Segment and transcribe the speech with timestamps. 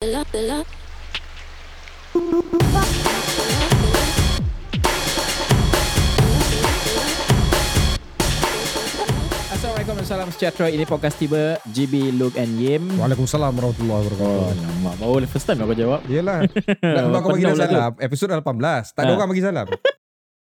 [0.00, 0.64] Bella, Bella.
[9.48, 10.68] Assalamualaikum salam sejahtera.
[10.68, 12.84] Ini podcast tiba GB, Luke and Yim.
[12.94, 14.54] Waalaikumsalam warahmatullahi Oh, wabarakatuh.
[14.60, 14.90] lama.
[14.94, 16.00] Baru first time aku jawab.
[16.06, 16.44] Yelah.
[16.84, 17.92] Nak kau bagi dah lah salam.
[17.98, 18.44] Episod 18.
[18.92, 19.16] Tak ada Ha.
[19.16, 19.68] orang bagi salam.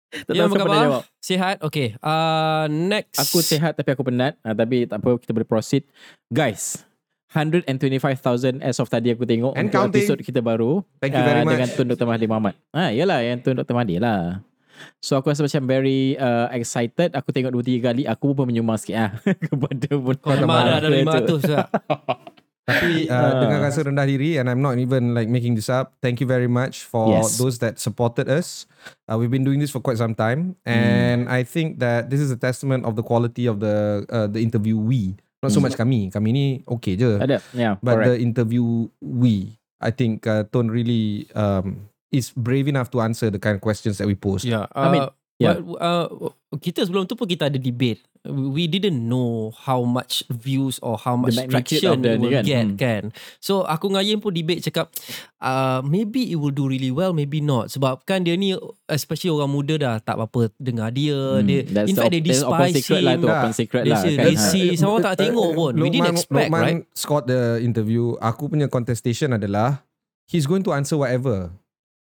[0.09, 0.65] Tak Ya, apa jawab.
[0.65, 1.05] khabar?
[1.21, 1.55] Sihat?
[1.61, 1.93] Okay.
[2.01, 3.21] Uh, next.
[3.21, 4.41] Aku sihat tapi aku penat.
[4.41, 5.85] Ah, tapi tak apa, kita boleh proceed.
[6.25, 6.81] Guys,
[7.29, 10.01] 125,000 as of tadi aku tengok And untuk counting.
[10.01, 10.81] episod kita baru.
[10.97, 11.77] Thank you ah, very Dengan much.
[11.77, 12.05] Tun Dr.
[12.09, 12.55] Mahathir Mohamad.
[12.73, 13.77] Ah, yalah yang Tun Dr.
[13.77, 14.41] Mahathir lah.
[15.03, 17.11] So aku rasa macam very uh, excited.
[17.13, 18.07] Aku tengok dua tiga kali.
[18.07, 19.11] Aku pun menyumbang sikit lah.
[19.51, 20.15] Kepada pun.
[20.17, 21.37] Kau dah ada tu.
[21.43, 21.67] 500 tak?
[22.69, 25.97] Tapi uh, dengan rasa rendah diri and I'm not even like making this up.
[26.05, 27.41] Thank you very much for Yes.
[27.41, 28.69] those that supported us.
[29.09, 32.29] Uh, we've been doing this for quite some time and I think that this is
[32.29, 35.17] a testament of the quality of the uh, the interviewee.
[35.39, 35.71] Not so Mm.
[35.71, 35.99] much kami.
[36.11, 37.15] Kami ni okay je.
[37.15, 37.39] Ada.
[37.55, 38.07] Yeah, But correct.
[38.11, 43.55] the interviewee, I think uh, Ton really um, is brave enough to answer the kind
[43.55, 44.43] of questions that we post.
[44.43, 44.67] Ya.
[44.75, 45.55] I mean, Uh, yeah.
[45.57, 46.07] but, uh,
[46.55, 48.03] kita sebelum tu pun kita ada debate.
[48.19, 52.43] We didn't know how much views or how much traction the it ni will kan.
[52.43, 52.75] get Hmm.
[52.75, 53.03] kan.
[53.39, 54.91] So aku dengan Yim pun debate cakap
[55.39, 57.71] uh, maybe it will do really well, maybe not.
[57.71, 61.15] Sebab kan dia ni especially orang muda dah tak apa-apa dengar dia.
[61.15, 63.23] Hmm, dia that's in fact op- they despise lah him.
[63.23, 63.39] tu Dah.
[63.39, 64.25] open secret lah say kan.
[64.27, 64.77] racist.
[64.77, 65.73] Sama orang tak tengok pun.
[65.79, 66.79] We didn't expect, Lokman right?
[66.91, 68.19] scored the interview.
[68.19, 69.87] Aku punya contestation adalah
[70.27, 71.55] he's going to answer whatever.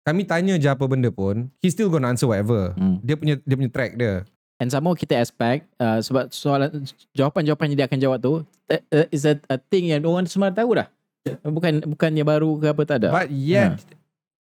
[0.08, 2.72] Kami tanya je apa benda pun, he's still gonna answer whatever.
[2.80, 2.96] Hmm.
[3.04, 4.24] Dia punya dia punya track dia.
[4.56, 8.72] And some more kita expect uh, sebab soalan jawapan-jawapan yang dia akan jawab tu uh,
[8.72, 10.88] uh, is a, a thing yang orang semua tahu dah.
[11.44, 13.08] Bukan bukannya baru ke apa tak ada.
[13.12, 13.84] But yet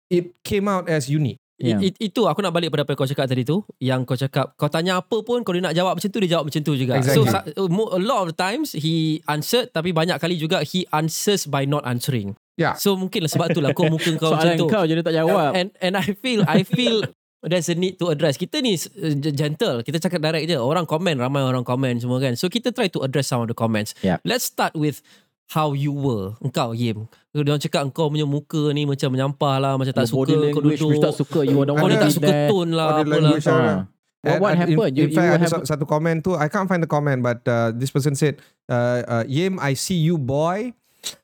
[0.09, 1.37] it came out as unique.
[1.61, 1.77] Yeah.
[1.77, 4.57] It, itu aku nak balik pada apa yang kau cakap tadi tu yang kau cakap
[4.57, 6.97] kau tanya apa pun kalau dia nak jawab macam tu dia jawab macam tu juga
[6.97, 7.53] Exactly.
[7.53, 11.85] so a lot of times he answered tapi banyak kali juga he answers by not
[11.85, 12.77] answering Yeah.
[12.77, 15.01] so mungkin lah sebab tu lah kau muka kau macam Soalan tu kau je dia
[15.01, 15.51] tak jawab.
[15.51, 17.01] and and I feel I feel
[17.41, 21.17] there's a need to address kita ni uh, gentle kita cakap direct je orang komen
[21.17, 24.21] ramai orang komen semua kan so kita try to address some of the comments Yeah.
[24.21, 25.01] let's start with
[25.49, 29.73] how you were engkau Yim dia orang cakap engkau punya muka ni macam menyampah lah
[29.73, 31.99] macam tak Your suka body kau language duduk tak suka you don't kau want to
[31.99, 33.57] tak suka tone lah Body apalah language Ah.
[33.57, 33.79] lah.
[34.21, 34.93] What, what happened?
[34.93, 36.85] In, you, in fact, you ada have sa- satu komen tu, I can't find the
[36.85, 38.37] comment, but uh, this person said,
[38.69, 40.77] uh, uh, Yim, I see you, boy.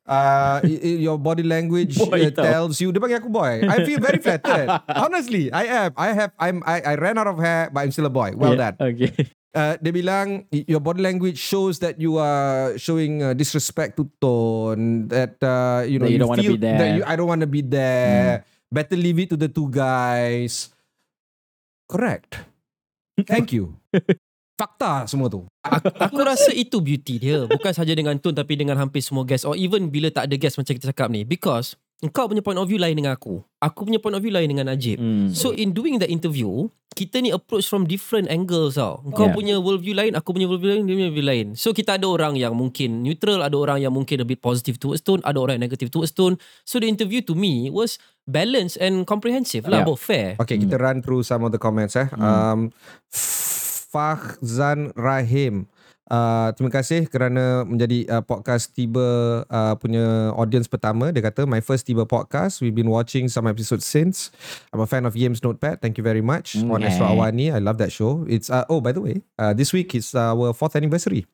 [0.07, 2.89] Uh, your body language Boy uh, tells you.
[2.95, 3.61] Panggil aku boy.
[3.67, 4.71] I feel very flattered.
[5.05, 5.89] Honestly, I am.
[5.99, 6.31] I have.
[6.39, 6.57] I'm.
[6.65, 8.33] I, I ran out of hair, but I'm still a boy.
[8.33, 8.75] Well yeah, done.
[8.79, 9.11] Okay.
[9.57, 15.09] Uh, dia bilang your body language shows that you are showing uh, disrespect to tone.
[15.09, 16.77] That uh, you know That you don't wanna feel be there.
[16.77, 18.45] That you, I don't want to be there.
[18.69, 20.69] Better leave it to the two guys.
[21.89, 22.37] Correct.
[23.27, 23.81] Thank you.
[24.57, 25.45] Fakta semua tu.
[25.62, 29.45] aku, aku rasa itu beauty dia bukan saja dengan Tun tapi dengan hampir semua guest
[29.45, 32.66] or even bila tak ada guest macam kita cakap ni because engkau punya point of
[32.66, 35.29] view lain dengan aku aku punya point of view lain dengan Najib Hmm.
[35.29, 39.06] So in doing the interview, kita ni approach from different angles tau.
[39.13, 39.35] Kau Yeah.
[39.35, 41.47] punya worldview lain, aku punya worldview lain, dia punya worldview lain.
[41.53, 45.01] So kita ada orang yang mungkin neutral, ada orang yang mungkin a bit positive towards
[45.01, 46.41] tone, ada orang yang negative towards tone.
[46.66, 49.88] So the interview to me was balanced and comprehensive lah, Yeah.
[49.88, 50.34] both fair.
[50.41, 52.09] Okay, kita run through some of the comments eh.
[52.17, 52.73] Um,
[53.91, 55.67] Fahzan Rahim.
[56.07, 61.11] Uh, terima kasih kerana menjadi uh, podcast Tiba uh, punya audience pertama.
[61.11, 62.63] Dia kata, my first Tiba podcast.
[62.63, 64.31] We've been watching some episodes since.
[64.71, 65.83] I'm a fan of Yim's Notepad.
[65.83, 66.55] Thank you very much.
[66.55, 67.11] Mm, On Astro.
[67.11, 67.51] Awani.
[67.51, 68.23] I love that show.
[68.31, 71.27] It's uh, Oh, by the way, uh, this week is our fourth anniversary.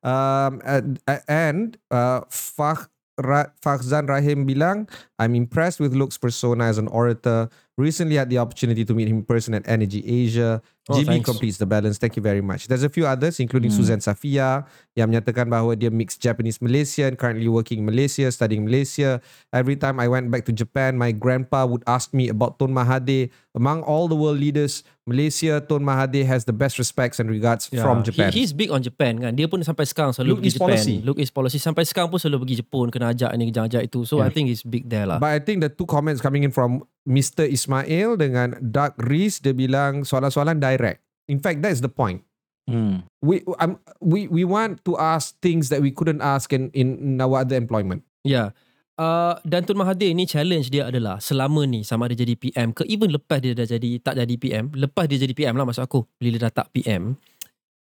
[0.00, 0.96] Um, and
[1.28, 2.88] and uh, Fah,
[3.20, 4.88] Ra, Rahim bilang,
[5.20, 7.48] I'm impressed with Luke's persona as an orator.
[7.76, 10.64] Recently had the opportunity to meet him in person at Energy Asia.
[10.86, 11.26] Oh, GB thanks.
[11.26, 11.98] completes the balance.
[11.98, 12.70] Thank you very much.
[12.70, 13.78] There's a few others including Hmm.
[13.82, 14.62] Suzanne Safia
[14.94, 19.18] yang menyatakan bahawa dia mixed Japanese Malaysian, currently working in Malaysia, studying Malaysia.
[19.50, 23.34] Every time I went back to Japan, my grandpa would ask me about Tun Mahathir.
[23.56, 28.04] Among all the world leaders, Malaysia, Tun Mahathir has the best respects and regards from
[28.04, 28.28] Japan.
[28.28, 29.32] He, he's big on Japan kan.
[29.32, 30.68] Dia pun sampai sekarang selalu Look pergi is Japan.
[30.68, 30.96] policy.
[31.00, 31.56] Look is policy.
[31.56, 34.04] Sampai sekarang pun selalu pergi Jepun, kena ajak ni, kena ajak itu.
[34.04, 35.16] So I think he's big there lah.
[35.16, 37.48] But I think the two comments coming in from Mr.
[37.48, 41.00] Ismail dengan Doug Rees, dia bilang soalan-soalan direct.
[41.24, 42.20] In fact, that's the point.
[42.68, 43.08] Hmm.
[43.24, 47.40] We um, we we want to ask things that we couldn't ask in in our
[47.40, 48.04] other employment.
[48.20, 48.52] Yeah.
[48.96, 52.80] Uh, dan Tun Mahathir ni challenge dia adalah selama ni sama ada jadi PM ke
[52.88, 56.08] even lepas dia dah jadi tak jadi PM, lepas dia jadi PM lah maksud aku
[56.16, 57.12] bila dia dah tak PM,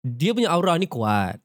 [0.03, 1.39] dia punya aura ni kuat.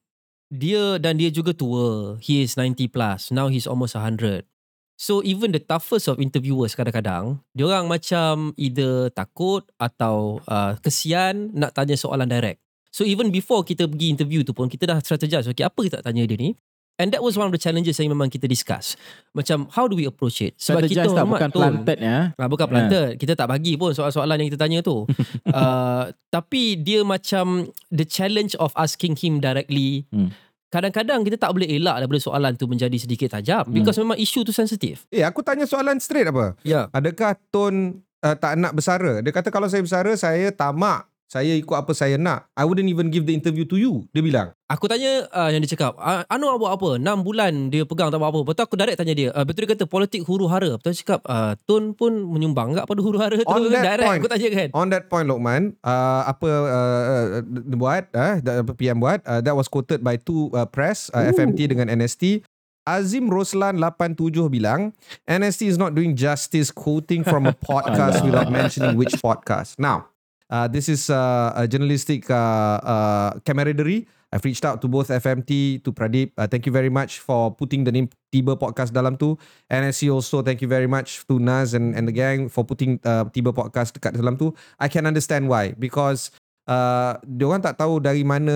[0.49, 2.17] Dia dan dia juga tua.
[2.17, 3.29] He is 90 plus.
[3.29, 4.49] Now he's almost 100.
[4.97, 11.53] So even the toughest of interviewers kadang-kadang, dia orang macam either takut atau uh, kesian
[11.53, 12.59] nak tanya soalan direct.
[12.89, 16.05] So even before kita pergi interview tu pun kita dah strategize okay apa kita nak
[16.09, 16.57] tanya dia ni
[16.99, 18.99] And that was one of the challenges yang memang kita discuss.
[19.31, 20.59] Macam how do we approach it?
[20.59, 21.61] Sebab Strategise kita tak, bukan Tun.
[21.63, 22.17] planted ya.
[22.35, 23.09] Ah, bukan planted.
[23.15, 25.07] Kita tak bagi pun soalan-soalan yang kita tanya tu.
[25.55, 30.03] uh, tapi dia macam the challenge of asking him directly.
[30.11, 30.35] Hmm.
[30.69, 33.65] Kadang-kadang kita tak boleh elak daripada soalan tu menjadi sedikit tajam.
[33.73, 35.09] Because memang isu tu sensitif.
[35.09, 36.53] Eh, aku tanya soalan straight apa?
[36.61, 36.93] Ya.
[36.93, 39.23] Adakah Tun uh, tak nak bersara?
[39.25, 41.08] Dia kata kalau saya bersara, saya tamak.
[41.29, 42.49] Saya ikut apa saya nak.
[42.57, 44.09] I wouldn't even give the interview to you.
[44.17, 44.49] Dia bilang.
[44.65, 46.97] Aku tanya uh, yang dia cakap, "Ah, Anwar buat apa?
[46.97, 48.49] 6 bulan dia pegang tak buat apa.
[48.57, 50.81] Tu aku direct tanya dia, uh, betul dia kata politik huru hara.
[50.81, 53.45] Tu dia cakap, uh, Tun pun menyumbang tak pada huru hara tu.
[53.45, 54.21] On that direct point.
[54.25, 54.67] aku tanya kan.
[54.73, 57.03] On that point, Lokman, uh, apa uh,
[57.37, 57.45] uh,
[57.77, 58.33] buat, uh,
[58.65, 62.41] apa PM buat, uh, that was quoted by two uh, press, uh, FMT dengan NST.
[62.89, 64.97] Azim Roslan 87 bilang,
[65.29, 69.77] NST is not doing justice quoting from a podcast without mentioning which podcast.
[69.77, 70.09] Now,
[70.49, 74.05] uh, this is uh, a journalistic uh, uh, camaraderie.
[74.31, 76.37] I've reached out to both FMT, to Pradeep.
[76.37, 79.33] Uh, thank you very much for putting the name Tiba Podcast dalam tu.
[79.65, 83.25] NSC also, thank you very much to Naz and, and the gang for putting uh,
[83.33, 84.53] Tiba Podcast dekat dalam tu.
[84.77, 85.73] I can understand why.
[85.73, 86.29] Because
[86.69, 88.53] uh, diorang tak tahu dari mana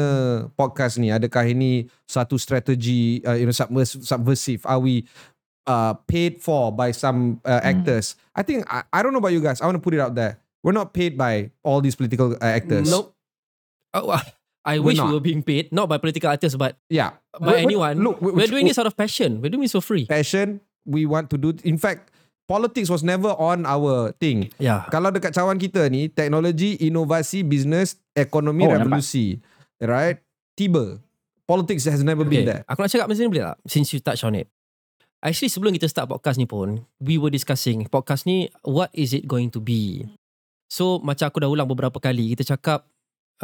[0.54, 1.10] podcast ni.
[1.10, 4.62] Adakah ini satu strategi uh, you know, subvers- subversive?
[4.69, 5.10] Are we
[5.66, 8.13] uh, paid for by some uh, actors?
[8.38, 9.57] I think, I, I don't know about you guys.
[9.57, 10.43] I want to put it out there.
[10.63, 12.88] We're not paid by all these political uh, actors.
[12.89, 13.12] Nope.
[13.94, 14.15] Oh,
[14.65, 15.12] I We're wish not.
[15.12, 17.19] we were being paid, not by political artists, but Yeah.
[17.36, 18.00] by We're- anyone.
[18.00, 19.44] Look, we- we're doing this out of passion.
[19.44, 20.07] We're doing this for free.
[20.07, 22.12] passion we want to do in fact
[22.44, 24.83] politics was never on our thing Yeah.
[24.92, 29.39] kalau dekat cawan kita ni teknologi inovasi business ekonomi Oh, revolusi
[29.80, 30.19] right
[30.59, 31.00] tiba
[31.48, 33.57] politics has never been there Aku nak cakap macam ni boleh tak?
[33.63, 34.51] Since you touch on it.
[35.24, 39.24] Actually sebelum kita start podcast ni pun, we were discussing podcast ni, what is it
[39.24, 40.04] going to be?
[40.74, 42.90] So macam aku dah ulang beberapa kali, kita cakap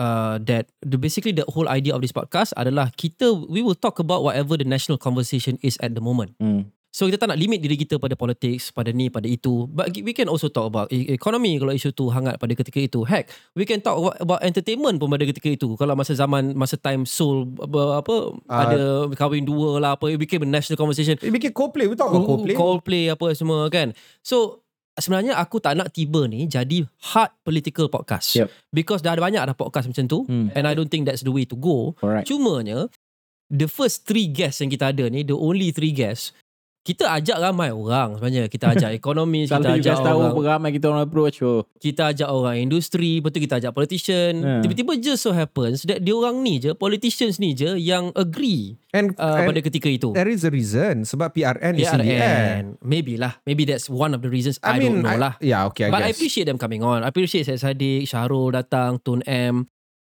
[0.01, 4.01] uh, that the, basically the whole idea of this podcast adalah kita, we will talk
[4.01, 6.33] about whatever the national conversation is at the moment.
[6.41, 6.73] Hmm.
[6.89, 9.69] So kita tak nak limit diri kita pada politics, pada ni, pada itu.
[9.69, 13.05] But we can also talk about e- economy kalau isu tu hangat pada ketika itu.
[13.05, 15.77] Heck, we can talk about, about entertainment pun pada ketika itu.
[15.77, 17.45] Kalau masa zaman, masa time soul,
[17.93, 18.65] apa, Ah.
[18.65, 18.79] ada
[19.13, 21.13] kahwin dua lah, apa, it became a national conversation.
[21.21, 23.93] it became Coldplay we talk about Coldplay Coldplay apa semua kan.
[24.25, 24.65] So,
[25.03, 28.35] sebenarnya aku tak nak tiba ni jadi hard political podcast.
[28.35, 28.47] Yep.
[28.71, 30.19] Because dah ada banyak dah podcast macam tu.
[30.27, 30.51] Hmm.
[30.53, 31.95] And I don't think that's the way to go.
[31.99, 32.27] Alright.
[32.27, 32.87] Cumanya
[33.49, 36.31] the first three guests yang kita ada ni, the only three guests,
[36.89, 38.49] kita ajak ramai orang sebenarnya.
[38.49, 41.61] Kita ajak ekonomi, kita Kalau you ajak tahu orang, berapa ramai kita orang approach oh.
[41.77, 44.33] kita ajak orang industri, lepas tu kita ajak politician.
[44.41, 44.61] Hmm.
[44.65, 49.13] Tiba-tiba just so happens that dia orang ni je, politicians ni je yang agree and,
[49.21, 50.09] uh, and pada ketika itu.
[50.17, 52.65] there is a reason sebab PRN is in the air PRN.
[52.81, 53.37] Maybe lah.
[53.45, 54.57] Maybe that's one of the reasons.
[54.65, 55.33] I, I mean don't know I, lah.
[55.37, 57.05] yeah okay I But I guess appreciate them coming on.
[57.05, 59.69] I appreciate Syed Saddiq, Syahrul datang, Tun M.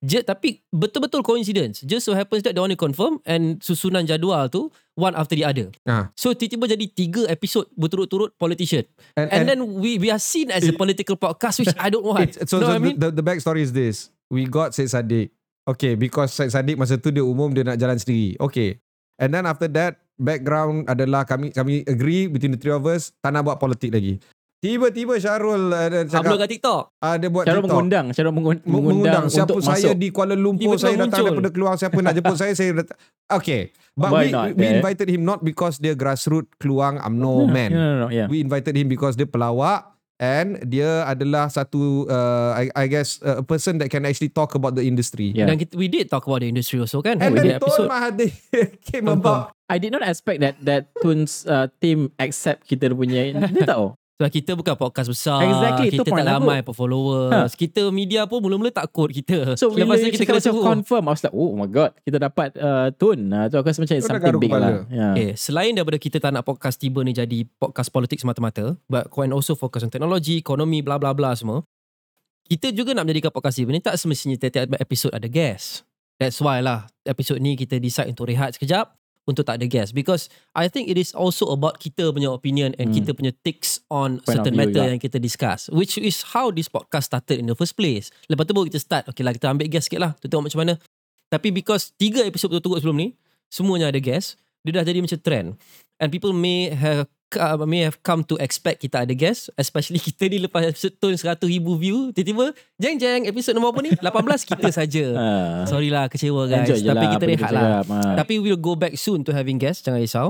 [0.01, 1.85] Je, tapi betul-betul coincidence.
[1.85, 5.69] Just so happens that they to confirm and susunan jadual tu one after the other.
[5.85, 6.09] Ah.
[6.17, 8.89] So tiba-tiba jadi tiga episod berturut-turut politician.
[9.13, 12.33] and, And, then we we are seen as a political podcast which I don't want.
[12.41, 12.97] It's, so know so what I mean?
[12.97, 14.09] the, the backstory is this.
[14.33, 15.37] We got Syed Saddiq.
[15.69, 18.41] Okay, because Syed Saddiq masa tu dia umum dia nak jalan sendiri.
[18.41, 18.81] Okay.
[19.21, 23.37] And then after that, background adalah kami kami agree between the three of us tak
[23.37, 24.17] nak buat politik lagi.
[24.61, 26.83] Tiba-tiba Syarul uh, dia Upload cakap kat TikTok.
[26.95, 27.71] uh, dia buat Cara TikTok.
[27.73, 29.97] mengundang, mengun- Mengundang, mengundang siapa untuk saya masuk.
[29.97, 31.25] di Kuala Lumpur Tiba-tiba saya datang muncul.
[31.25, 32.97] daripada keluar siapa nak jemput saya saya datang.
[33.33, 33.63] Okay.
[33.97, 34.77] But Why we, not, we eh?
[34.77, 37.71] invited him not because dia grassroots keluang UMNO man.
[37.71, 38.29] No, no, no, yeah.
[38.29, 43.41] We invited him because dia pelawak and dia adalah satu uh, I, I guess uh,
[43.41, 45.33] a person that can actually talk about the industry.
[45.33, 45.49] Yeah.
[45.49, 47.17] Dan kita, we did talk about the industry also kan.
[47.19, 48.29] And we then did Tun Mahathir
[48.89, 53.65] came about I did not expect that that Tun's uh, team accept kita punya dia
[53.65, 53.97] tahu.
[54.21, 55.41] Sebab kita bukan podcast besar.
[55.41, 56.29] Exactly, Kita tak aku.
[56.29, 57.57] ramai apa followers.
[57.57, 59.57] Kita media pun mula-mula tak quote kita.
[59.57, 60.61] So bila Lepas tu kita kena suruh.
[60.61, 63.17] confirm I was like oh my god kita dapat uh, Tun.
[63.33, 64.61] Uh, tu aku rasa macam something big kepala.
[64.61, 64.73] lah.
[64.93, 65.13] Yeah.
[65.17, 69.33] Okay, selain daripada kita tak nak podcast tiba ni jadi podcast politik semata-mata, but can
[69.33, 71.65] also focus on teknologi, ekonomi, bla bla bla semua.
[72.45, 75.89] Kita juga nak menjadikan podcast tiba ni tak semestinya tiap-tiap episod ada guest.
[76.21, 80.27] That's why lah episod ni kita decide untuk rehat sekejap untuk tak ada guest because
[80.53, 82.97] I think it is also about kita punya opinion and Hmm.
[82.97, 84.91] kita punya takes on Point certain matter juga.
[84.91, 88.09] yang kita discuss which is how this podcast started in the first place.
[88.27, 90.61] Lepas tu baru kita start okay lah kita ambil guest sikit lah tu tengok macam
[90.61, 90.75] mana.
[91.29, 93.09] Tapi because tiga episod berturut sebelum ni
[93.47, 95.49] semuanya ada guest dia dah jadi macam trend
[95.97, 97.07] and people may have
[97.37, 101.13] uh, may have come to expect kita ada guest especially kita ni lepas episode tu
[101.13, 105.91] 100 ribu view tiba-tiba jeng jeng episod nombor apa ni 18 kita saja Uh, sorry
[105.93, 107.85] lah kecewa guys enjoy tapi lah kita rehat lah cakap.
[107.93, 108.15] Ah.
[108.19, 110.29] tapi we'll go back soon to having guests jangan risau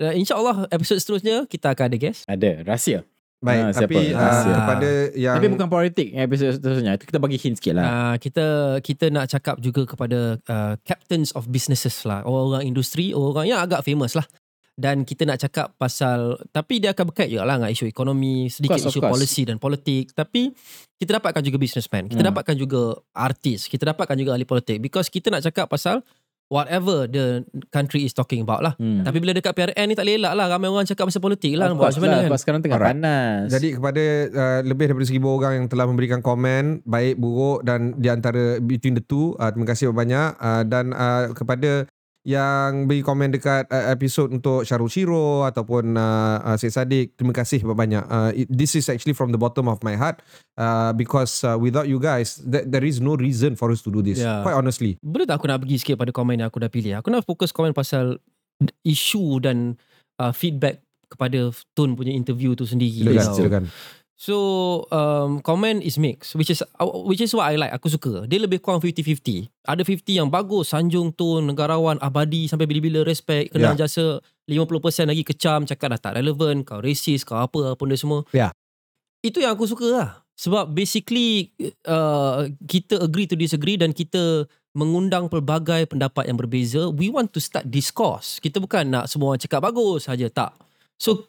[0.00, 3.00] uh, InsyaAllah episod seterusnya kita akan ada guest Ada rahsia.
[3.38, 3.86] Baik, siapa?
[3.86, 6.98] tapi Ah, uh, kepada yang Tapi bukan politik episode seterusnya.
[6.98, 7.86] Itu kita bagi hint sikit lah.
[7.86, 8.46] Uh, kita
[8.82, 13.86] kita nak cakap juga kepada uh, captains of businesses lah, orang-orang industri, orang yang agak
[13.86, 14.26] famous lah.
[14.78, 18.78] Dan kita nak cakap pasal tapi dia akan berkait juga lah dengan isu ekonomi, sedikit
[18.78, 20.14] course, isu policy dan politik.
[20.14, 20.54] Tapi
[20.94, 22.30] kita dapatkan juga businessman, kita Hmm.
[22.30, 26.06] dapatkan juga artis, kita dapatkan juga ahli politik because kita nak cakap pasal
[26.48, 28.72] whatever the country is talking about lah.
[28.80, 29.04] Hmm.
[29.04, 31.74] Tapi bila dekat PRN ni tak lelak lah ramai orang cakap pasal politik lah.
[31.76, 32.28] Buat macam mana lah, kan?
[32.32, 32.94] sebab sekarang tengah Alright.
[32.96, 33.44] panas.
[33.52, 38.08] Jadi kepada uh, lebih daripada seribu orang yang telah memberikan komen baik buruk dan di
[38.08, 41.84] antara between the two uh, terima kasih banyak uh, dan uh, kepada
[42.28, 47.32] yang beri komen dekat uh, episod untuk Syarul Shiro ataupun uh, uh, Syed Saddiq terima
[47.32, 50.20] kasih banyak uh, it, this is actually from the bottom of my heart
[50.54, 54.04] uh, because uh, without you guys th- there is no reason for us to do
[54.04, 54.44] this Yeah.
[54.44, 57.00] quite honestly Boleh tak aku nak pergi sikit pada komen yang aku dah pilih?
[57.00, 58.20] Aku nak fokus komen pasal
[58.82, 59.78] isu dan
[60.18, 63.08] uh, feedback kepada Tun punya interview tu sendiri.
[63.08, 63.36] silakan tau.
[63.40, 63.64] silakan
[64.18, 64.34] So
[64.90, 67.70] um, comment is mixed which is uh, which is what I like.
[67.70, 68.26] Aku suka.
[68.26, 69.46] Dia lebih kurang 50-50.
[69.62, 73.86] Ada 50 yang bagus, sanjung Tun, negarawan, abadi sampai bila-bila respect, kenal Ya.
[73.86, 74.18] jasa
[74.50, 78.26] 50% lagi kecam, cakap dah tak relevan, kau racist, kau apa, apa benda semua.
[78.34, 78.50] Ya.
[79.22, 80.10] Itu yang aku suka lah.
[80.34, 81.54] Sebab basically
[81.86, 86.90] uh, kita agree to disagree dan kita mengundang pelbagai pendapat yang berbeza.
[86.90, 88.42] We want to start discourse.
[88.42, 90.54] Kita bukan nak semua orang cakap bagus saja tak.
[90.98, 91.26] So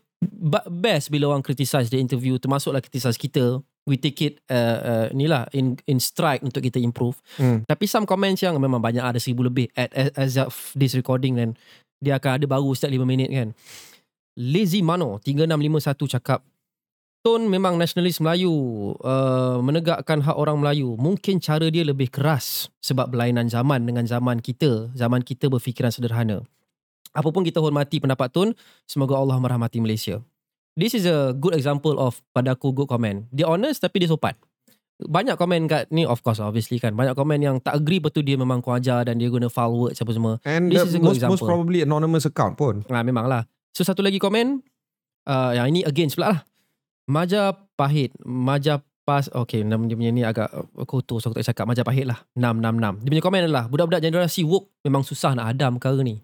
[0.68, 3.64] best bila orang criticize the interview termasuklah criticize kita.
[3.88, 7.18] We take it uh, uh, ni lah in in strike untuk kita improve.
[7.42, 7.66] Hmm.
[7.66, 11.40] Tapi some comments yang memang banyak ada seribu lebih at as, as of this recording
[11.40, 11.58] dan
[11.98, 13.50] dia akan ada baru setiap 5 minit kan.
[14.40, 16.40] Lazy Mano 3651 cakap
[17.20, 18.52] Tun memang nasionalis Melayu
[19.04, 20.96] uh, menegakkan hak orang Melayu.
[20.96, 24.88] Mungkin cara dia lebih keras sebab berlainan zaman dengan zaman kita.
[24.96, 26.48] Zaman kita berfikiran sederhana.
[27.20, 28.56] Apapun kita hormati pendapat Tun,
[28.88, 30.24] semoga Allah merahmati Malaysia.
[30.80, 33.28] This is a good example of pada aku good comment.
[33.36, 34.32] Dia honest tapi dia sopan.
[35.00, 36.96] Banyak komen kat ni of course obviously kan.
[36.96, 40.00] Banyak komen yang tak agree betul dia memang kurang ajar dan dia guna foul words
[40.00, 40.34] apa semua.
[40.48, 41.48] and This the is a good most, most example.
[41.52, 43.44] probably anonymous account pun Ha, memang lah.
[43.76, 44.64] So satu lagi komen.
[45.28, 46.40] Uh, yang ini against pula lah.
[47.08, 48.16] Majapahit.
[48.24, 49.28] Majapas.
[49.34, 50.48] Okay, nama dia punya ni agak
[50.88, 51.20] kotor.
[51.20, 51.66] So aku tak cakap.
[51.68, 52.24] Majapahit lah.
[52.40, 53.04] 666.
[53.04, 53.64] Dia punya komen adalah.
[53.68, 56.22] Budak-budak generasi woke memang susah nak hadam perkara ni.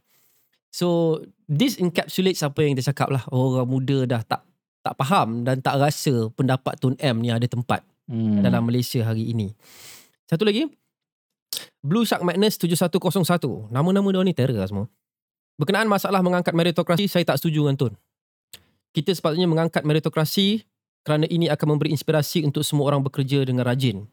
[0.76, 3.24] So this encapsulates apa yang dia cakap lah.
[3.32, 4.44] Orang muda dah tak
[4.84, 8.46] tak faham dan tak rasa pendapat Tun M ni ada tempat Hmm.
[8.46, 9.58] dalam Malaysia hari ini.
[10.30, 10.70] Satu lagi.
[11.82, 13.66] Blue Shark Madness 7101.
[13.74, 14.86] Nama-nama dia ni terror lah semua.
[15.58, 17.94] Berkenaan masalah mengangkat meritokrasi, saya tak setuju dengan Tun.
[18.94, 20.68] Kita sepatutnya mengangkat meritokrasi
[21.02, 24.06] kerana ini akan memberi inspirasi untuk semua orang bekerja dengan rajin.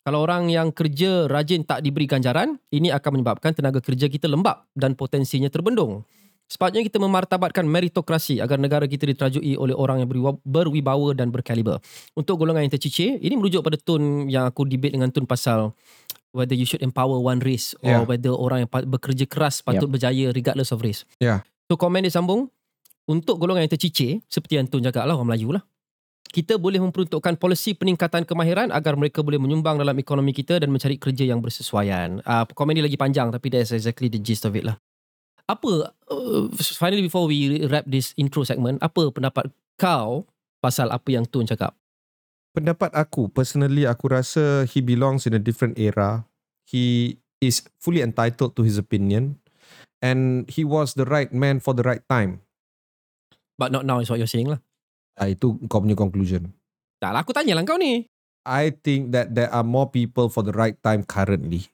[0.00, 4.64] Kalau orang yang kerja rajin tak diberi ganjaran, ini akan menyebabkan tenaga kerja kita lembab
[4.72, 6.08] dan potensinya terbendung.
[6.50, 10.10] Sepatutnya kita memartabatkan meritokrasi agar negara kita diterajui oleh orang yang
[10.42, 11.78] berwibawa- dan berkaliber.
[12.18, 15.70] Untuk golongan yang tercicir, ini merujuk pada Tun yang aku debate dengan Tun pasal
[16.34, 18.02] whether you should empower one race or Yeah.
[18.02, 21.06] whether orang yang bekerja keras patut berjaya regardless of race.
[21.22, 21.46] Yeah.
[21.70, 22.50] So komen dia sambung,
[23.06, 25.62] untuk golongan yang tercicir, seperti yang Tun cakap lah, orang Melayu lah,
[26.30, 30.94] kita boleh memperuntukkan polisi peningkatan kemahiran agar mereka boleh menyumbang dalam ekonomi kita dan mencari
[30.96, 32.22] kerja yang bersesuaian.
[32.22, 34.78] Uh, komen dia lagi panjang tapi that's exactly the gist of it lah.
[35.50, 36.46] Apa, uh,
[36.78, 40.22] finally before we wrap this intro segment, apa pendapat kau
[40.62, 41.74] pasal apa yang Tun cakap?
[42.50, 46.26] pendapat aku personally aku rasa he belongs in a different era
[46.66, 49.38] he is fully entitled to his opinion
[50.02, 52.42] and he was the right man for the right time
[53.60, 54.64] But not now is what you're saying lah.
[55.18, 56.52] Ah, itu kau punya conclusion.
[57.00, 58.06] Tak lah, aku tanya lah kau ni.
[58.44, 61.68] I think that there are more people for the right time currently.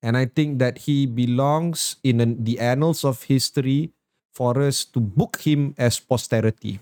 [0.00, 3.92] And I think that he belongs in an, the annals of history
[4.32, 6.80] for us to book him as posterity.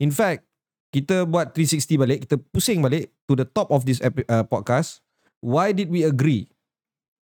[0.00, 0.48] In fact
[0.94, 5.02] kita buat 360 balik kita pusing balik to the top of this epi- uh, podcast.
[5.42, 6.46] Why did we agree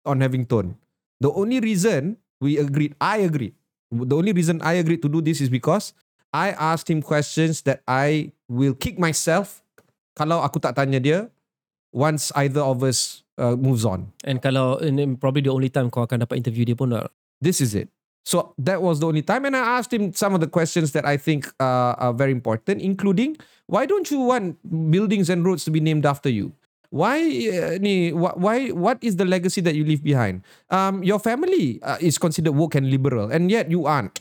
[0.06, 0.78] on having tone?
[1.20, 3.58] The only reason we agreed I agreed.
[3.90, 5.98] The only reason I agreed to do this is because
[6.36, 9.64] I asked him questions that I will kick myself
[10.20, 11.20] kalau aku tak tanya dia
[11.96, 16.04] once either of us uh, moves on And kalau, and probably the only time kau
[16.04, 16.92] akan dapat interview dia pun
[17.40, 17.88] this is it.
[18.26, 21.06] So that was the only time, and I asked him some of the questions that
[21.06, 23.38] I think uh, are very important, including
[23.70, 26.50] why don't you want buildings and roads to be named after you?
[26.90, 27.22] Why,
[27.54, 30.42] uh, ni, wh- why, what is the legacy that you leave behind?
[30.74, 34.18] Um, your family uh, is considered woke and liberal, and yet you aren't.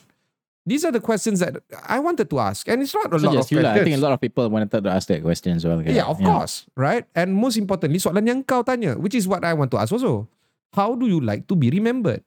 [0.65, 3.37] These are the questions that I wanted to ask, and it's not a So lot
[3.37, 3.77] of just you lah.
[3.77, 4.05] I think a questions.
[4.09, 5.77] lot of people wanted to ask that question as well.
[5.85, 5.93] kan?
[5.93, 7.05] Yeah, of course, right?
[7.13, 10.25] And most importantly, soalan yang kau tanya, which is what I want to ask also.
[10.73, 12.25] How do you like to be remembered?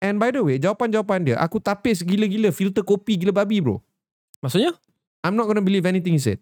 [0.00, 3.78] And by the way, jawapan-jawapan dia, aku tapis gila-gila filter kopi gila babi bro.
[4.42, 4.72] Maksudnya?
[5.22, 6.40] I'm not gonna believe anything he said.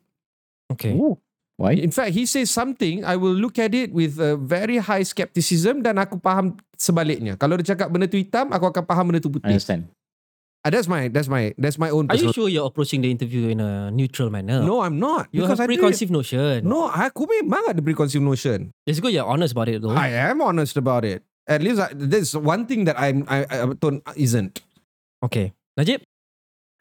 [0.73, 0.95] Okay.
[0.97, 1.19] Ooh,
[1.61, 1.77] why?
[1.77, 5.83] In fact, he says something, I will look at it with a very high skepticism
[5.83, 7.37] dan aku faham sebaliknya.
[7.37, 9.51] Kalau dia cakap benda tu hitam, aku akan faham benda tu I putih.
[9.59, 9.83] understand.
[10.63, 12.39] Ah, that's my that's my that's my own Are you personal.
[12.39, 14.63] sure you're approaching the interview in a neutral manner?
[14.63, 15.27] No, I'm not.
[15.35, 16.63] You have I did preconceived notion.
[16.63, 18.71] No, aku memang ada preconceived notion.
[18.87, 19.91] It's good you're honest about it though.
[19.91, 21.27] I am honest about it.
[21.51, 24.63] At least I, there's one thing that I'm I, I Ton isn't.
[25.19, 25.51] Okay.
[25.75, 26.07] Najib?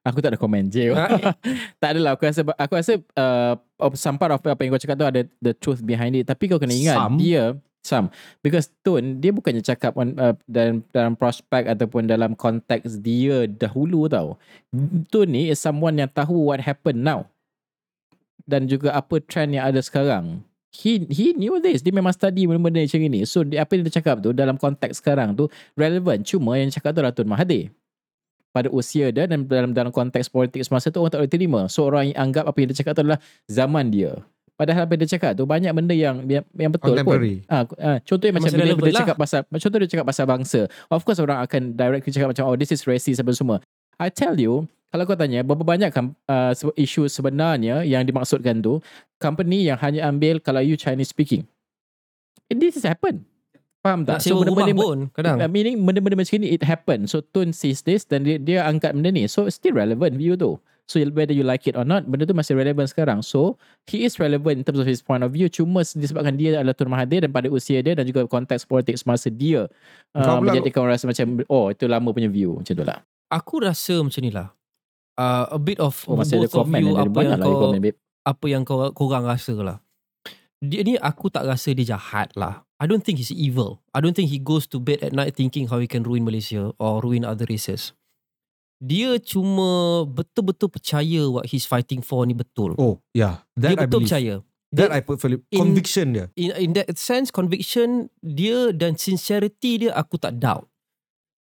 [0.01, 0.93] Aku tak ada komen je.
[0.93, 1.33] Ah.
[1.81, 2.17] tak adalah.
[2.17, 5.21] Aku rasa, aku rasa uh, of some part of apa yang kau cakap tu ada
[5.41, 6.25] the truth behind it.
[6.25, 7.17] Tapi kau kena ingat, Some?
[7.21, 8.13] dia, some.
[8.45, 14.07] Because Tun, dia bukannya cakap on, uh, dalam, dalam prospek ataupun dalam konteks dia dahulu
[14.07, 14.37] tau.
[15.09, 17.27] Tun ni is someone yang tahu what happened now.
[18.45, 20.41] Dan juga apa trend yang ada sekarang.
[20.71, 21.83] He he knew this.
[21.83, 23.21] Dia memang study benda-benda macam ni.
[23.27, 26.23] So dia, apa yang dia cakap tu dalam konteks sekarang tu relevant.
[26.23, 27.75] Cuma yang cakap tu adalah Tun Mahathir
[28.51, 31.61] pada usia dia dan dalam dalam konteks politik semasa tu orang tak boleh terima.
[31.71, 34.11] So orang yang anggap apa yang dia cakap tu adalah zaman dia.
[34.61, 37.17] Padahal apa dia cakap tu banyak benda yang yang, yang betul pun.
[37.49, 39.01] Ah, ah, contohnya macam Masih bila relevant dia lah.
[39.01, 40.61] cakap pasal contoh dia cakap pasal bangsa.
[40.93, 43.57] Of course orang akan directly cakap macam oh this is racist apa semua.
[43.97, 48.85] I tell you kalau kau tanya berapa banyak kan, uh, isu sebenarnya yang dimaksudkan tu
[49.17, 51.49] company yang hanya ambil kalau you Chinese speaking.
[52.45, 53.25] This has happened.
[53.81, 54.21] Faham tak?
[54.21, 55.41] Nak sewa rumah pun kadang.
[55.49, 57.09] Meaning benda-benda macam ni it happen.
[57.09, 59.25] So Tun sees this dan dia, dia angkat benda ni.
[59.25, 60.61] So still relevant view tu.
[60.91, 63.23] So whether you like it or not, benda tu masih relevant sekarang.
[63.23, 63.55] So
[63.87, 65.47] he is relevant in terms of his point of view.
[65.47, 69.31] Cuma disebabkan dia adalah Tun Mahathir dan pada usia dia dan juga konteks politik semasa
[69.31, 69.71] dia
[70.11, 72.99] uh, menjadikan orang rasa macam oh itu lama punya view macam tu lah.
[73.31, 74.51] Aku rasa macam ni lah.
[75.15, 77.79] Uh, a bit of Oh masih ada both of you apa yang lah kau komen
[77.79, 77.97] babe.
[78.27, 79.77] apa yang kau korang rasa lah.
[80.59, 82.67] Dia ni aku tak rasa dia jahat lah.
[82.81, 83.79] I don't think he's evil.
[83.95, 86.75] I don't think he goes to bed at night thinking how he can ruin Malaysia
[86.75, 87.95] or ruin other races.
[88.81, 92.73] Dia cuma betul-betul percaya what he's fighting for ni betul.
[92.81, 93.45] Oh, yeah.
[93.53, 94.09] dia That I betul believe.
[94.09, 94.35] percaya.
[94.71, 96.25] That Dia- I put in- conviction dia.
[96.33, 100.65] in in that sense conviction dia dan sincerity dia aku tak doubt.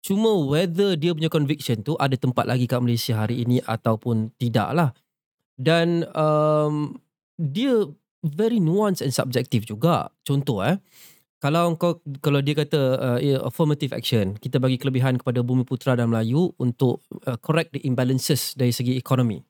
[0.00, 4.72] Cuma whether dia punya conviction tu ada tempat lagi kat Malaysia hari ini ataupun tidak
[4.72, 4.90] lah.
[5.54, 6.96] Dan um,
[7.37, 7.84] dia
[8.25, 10.08] very nuanced and subjective juga.
[10.25, 10.80] Contoh eh,
[11.40, 15.96] kalau kau kalau dia kata uh, yeah, affirmative action, kita bagi kelebihan kepada Bumi Putra
[15.96, 19.40] dan Melayu untuk uh, correct the imbalances dari segi ekonomi.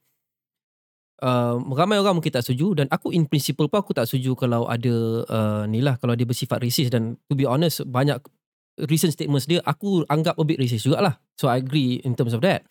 [1.18, 4.70] Uh, ramai orang mungkin tak setuju dan aku in principle pun aku tak setuju kalau
[4.70, 4.94] ada
[5.28, 8.16] uh, ni lah kalau dia bersifat racist dan to be honest banyak
[8.88, 11.18] recent statements dia aku anggap a bit racist jugalah.
[11.34, 12.64] So I agree in terms of that.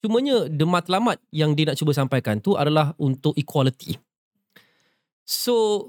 [0.00, 4.00] Cumanya the matlamat yang dia nak cuba sampaikan tu adalah untuk equality.
[5.28, 5.84] So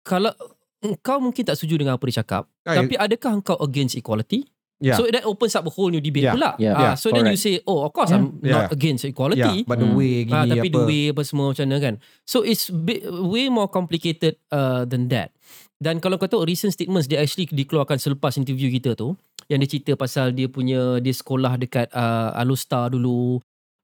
[0.00, 0.32] kalau
[0.80, 4.44] engkau mungkin tak setuju dengan apa dia cakap, Ah, tapi adakah engkau against equality?
[4.76, 5.00] Yeah.
[5.00, 6.34] So that opens up a whole new debate Yeah.
[6.36, 6.50] pula.
[6.60, 6.76] Yeah.
[6.76, 6.94] Ah, Yeah.
[7.00, 7.48] so then you Correct.
[7.48, 8.20] say, oh of course Yeah.
[8.20, 8.76] I'm not Yeah.
[8.76, 9.64] against equality.
[9.64, 9.96] yeah, but the Hmm.
[9.96, 10.76] way gini Ah, tapi apa.
[10.76, 11.94] the way apa semua macam mana kan.
[12.28, 15.32] So it's bit, way more complicated uh, than that.
[15.76, 19.16] Dan kalau kau tahu recent statements dia actually dikeluarkan selepas interview kita tu
[19.48, 23.40] yang dia cerita pasal dia punya dia sekolah dekat uh, Alustar dulu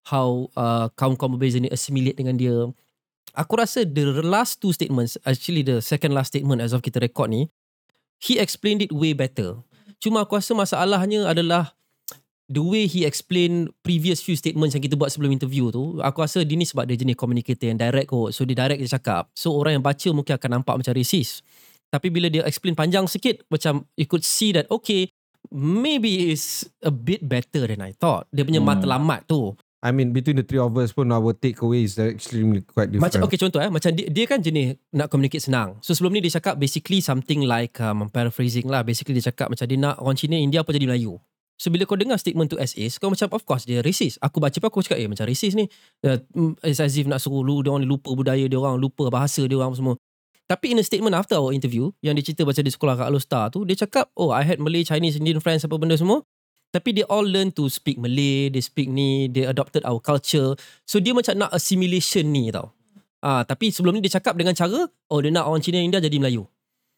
[0.09, 2.69] how uh, kaum-kaum berbeza ni assimilate dengan dia.
[3.33, 7.33] Aku rasa the last two statements actually the second last statement as of kita record
[7.33, 7.49] ni
[8.21, 9.57] he explained it way better.
[9.99, 11.73] Cuma aku rasa masalahnya adalah
[12.53, 16.45] the way he explain previous few statements yang kita buat sebelum interview tu, aku rasa
[16.45, 18.37] dia ni sebab dia jenis communicator yang direct kot.
[18.37, 19.33] So dia direct dia cakap.
[19.33, 21.41] So orang yang baca mungkin akan nampak macam racist.
[21.89, 25.09] Tapi bila dia explain panjang sikit, macam you could see that okay,
[25.53, 28.29] maybe it's a bit better than I thought.
[28.29, 28.69] Dia punya Hmm.
[28.77, 29.57] matlamat tu.
[29.83, 33.11] I mean, between the three of us pun our takeaway is extremely quite different.
[33.11, 35.75] Macam okay contoh eh macam dia, dia kan jenis nak communicate senang.
[35.83, 38.87] So sebelum ni dia cakap basically something like um, paraphrasing lah.
[38.87, 41.19] Basically dia cakap macam dia nak orang Cina India apa jadi Melayu.
[41.59, 44.23] So bila kau dengar statement tu as is, kau macam of course dia racist.
[44.23, 45.67] Aku baca pun aku cakap eh macam racist ni.
[46.63, 49.59] It's as if nak suruh lu dia orang lupa budaya dia orang, lupa bahasa dia
[49.59, 49.99] orang semua.
[50.47, 53.51] Tapi in a statement after our interview yang dia cerita pasal dia sekolah kat Alostar
[53.51, 56.23] tu, dia cakap, "Oh, I had Malay, Chinese, Indian friends apa benda semua."
[56.73, 60.57] Tapi they all learn to speak Malay, they speak ni, they adopted our culture.
[60.83, 62.73] So dia macam nak assimilation ni tau.
[63.21, 66.17] Ah, tapi sebelum ni dia cakap dengan cara, oh dia nak orang Cina India jadi
[66.17, 66.49] Melayu.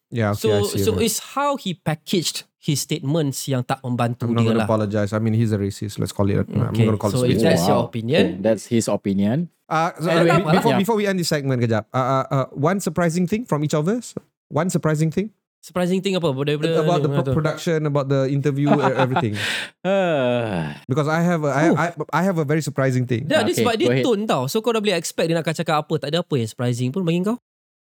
[0.09, 1.03] yeah, okay, So so that.
[1.03, 4.69] it's how he packaged his statements yang tak membantu I'm not dia going to lah.
[4.71, 5.11] apologize.
[5.13, 5.99] I mean, he's a racist.
[5.99, 6.47] Let's call it.
[6.49, 7.37] I'm Okay, going to call so it.
[7.37, 7.45] spade.
[7.45, 7.89] that's your Wow.
[7.91, 8.23] opinion.
[8.41, 9.53] That's his opinion.
[9.67, 10.81] Uh, so, Anyway, uh, be- before yeah.
[10.81, 11.85] before we end this segment, kejap.
[11.93, 14.17] Uh, uh, uh, one surprising thing from each of us.
[14.47, 15.29] One surprising thing
[15.65, 16.29] Surprising thing apa?
[16.29, 17.33] Daripada about the tu?
[17.33, 19.33] production, about the interview, e- everything.
[19.81, 23.25] Uh, Because I have a, I, I, I have a very surprising thing.
[23.25, 24.05] Dia, dia Okay, sebab go dia ahead.
[24.05, 24.45] tone tau.
[24.45, 25.93] So kau dah boleh expect dia nak cakap apa.
[25.97, 27.41] Tak ada apa yang surprising pun bagi kau.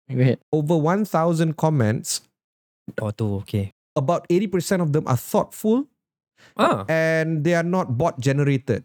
[0.05, 0.37] go ahead.
[0.53, 2.21] Over 1,000 comments.
[3.01, 3.73] Oh tu, okay.
[3.97, 5.89] About 80% of them are thoughtful
[6.53, 8.83] Ah, and they are not bot generated.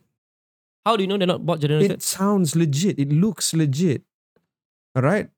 [0.87, 2.01] how do you know they're not bot generated?
[2.01, 2.97] It sounds legit.
[2.97, 4.01] It looks legit.
[4.97, 5.29] All right.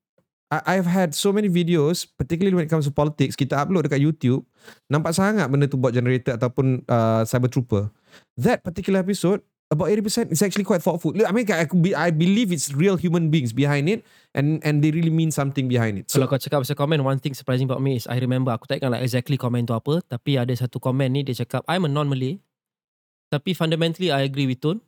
[0.50, 4.02] I, I've had so many videos, particularly when it comes to politics, kita upload dekat
[4.02, 4.42] YouTube,
[4.90, 7.86] nampak sangat benda tu bot generated ataupun uh, cyber trooper.
[8.34, 11.14] That particular episode, about 80% is actually quite thoughtful.
[11.14, 14.02] I mean, I, be, I believe it's real human beings behind it
[14.34, 16.10] and and they really mean something behind it.
[16.10, 18.66] Kalau So, kau cakap pasal komen One thing surprising about me is I remember Aku
[18.66, 21.86] tak ingat like exactly komen tu apa Tapi ada satu komen ni Dia cakap I'm
[21.86, 22.42] a non-Malay
[23.30, 24.82] Tapi fundamentally I agree with Tun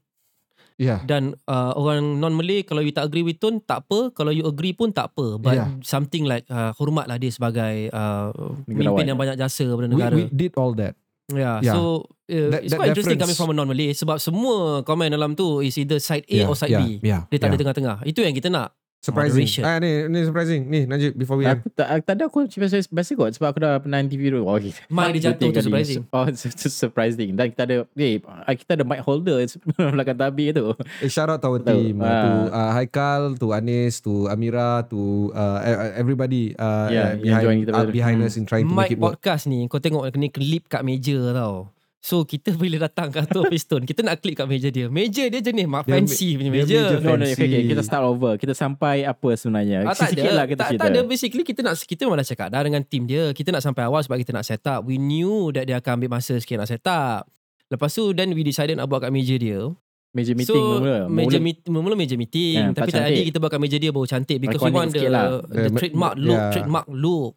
[0.77, 1.01] yeah.
[1.03, 4.73] Dan uh, orang non-Malay Kalau you tak agree with Tun Tak apa Kalau you agree
[4.73, 5.69] pun tak apa But Yeah.
[5.81, 8.33] something like uh, Hormatlah dia sebagai uh,
[8.65, 8.73] Negarawan.
[8.97, 10.97] Pemimpin yang banyak jasa pada We, negara we did all that.
[11.31, 11.73] Yeah, Yeah.
[11.73, 15.33] so uh, That- it's that quite interesting coming from a non-Malay sebab semua komen dalam
[15.33, 17.01] tu is either side A yeah, or side yeah, B.
[17.01, 17.51] Yeah, Dia tak yeah.
[17.53, 17.97] ada tengah-tengah.
[18.05, 18.77] Itu yang kita nak.
[19.03, 19.43] Surprising.
[19.43, 19.63] Moderation.
[19.67, 20.63] Ah, ni, ni surprising.
[20.65, 21.59] Ni, Najib, before we end.
[21.59, 24.47] Aku tak, aku tak ada aku biasa, biasa kot sebab aku dah pernah interview dulu.
[24.47, 24.71] Oh, okay.
[24.87, 26.07] Mic dia jatuh tu surprising.
[26.15, 27.35] Oh, surprising.
[27.35, 28.23] Dan kita ada, eh,
[28.55, 29.43] kita ada mic holder
[29.99, 30.71] belakang tabi tu.
[31.03, 31.75] Eh, shout out to our Tahu.
[31.75, 31.99] team.
[31.99, 37.19] Uh, to uh, Haikal, to Anis, to Amira, to uh, e- everybody uh, Yeah, uh,
[37.19, 38.29] yang join behind, kita uh, behind Hmm.
[38.29, 39.19] us in trying to Mic make it work.
[39.19, 41.67] podcast ni kau tengok ni klip kat meja tau.
[42.03, 44.91] So kita bila datang kat tu Piston kita nak klik kat meja dia.
[44.91, 46.67] Meja dia jenis mak Dia fancy punya meja.
[46.67, 47.33] meja No, no, Fancy.
[47.33, 47.63] okay, okay.
[47.69, 48.33] Kita start over.
[48.35, 49.79] Kita sampai apa sebenarnya?
[49.83, 50.35] Ah, tak Sikit ada.
[50.35, 50.83] lah kita tak, cerita.
[50.83, 51.01] tak ada.
[51.05, 53.31] Basically kita nak kita memang dah cakap dah dengan team dia.
[53.31, 54.83] Kita nak sampai awal sebab kita nak set up.
[54.83, 57.31] We knew that dia akan ambil masa sikit nak set up.
[57.69, 59.71] Lepas tu then we decided nak buat kat meja dia.
[60.13, 61.07] Meja meeting so, mula.
[61.07, 63.25] Meja Mula- meet, mula meja meeting Ya, tapi tak cantik.
[63.31, 65.25] kita buat kat meja dia baru cantik because we Iconic want the, lah.
[65.41, 66.51] the, The- trademark the- look, yeah.
[66.53, 67.33] trademark look.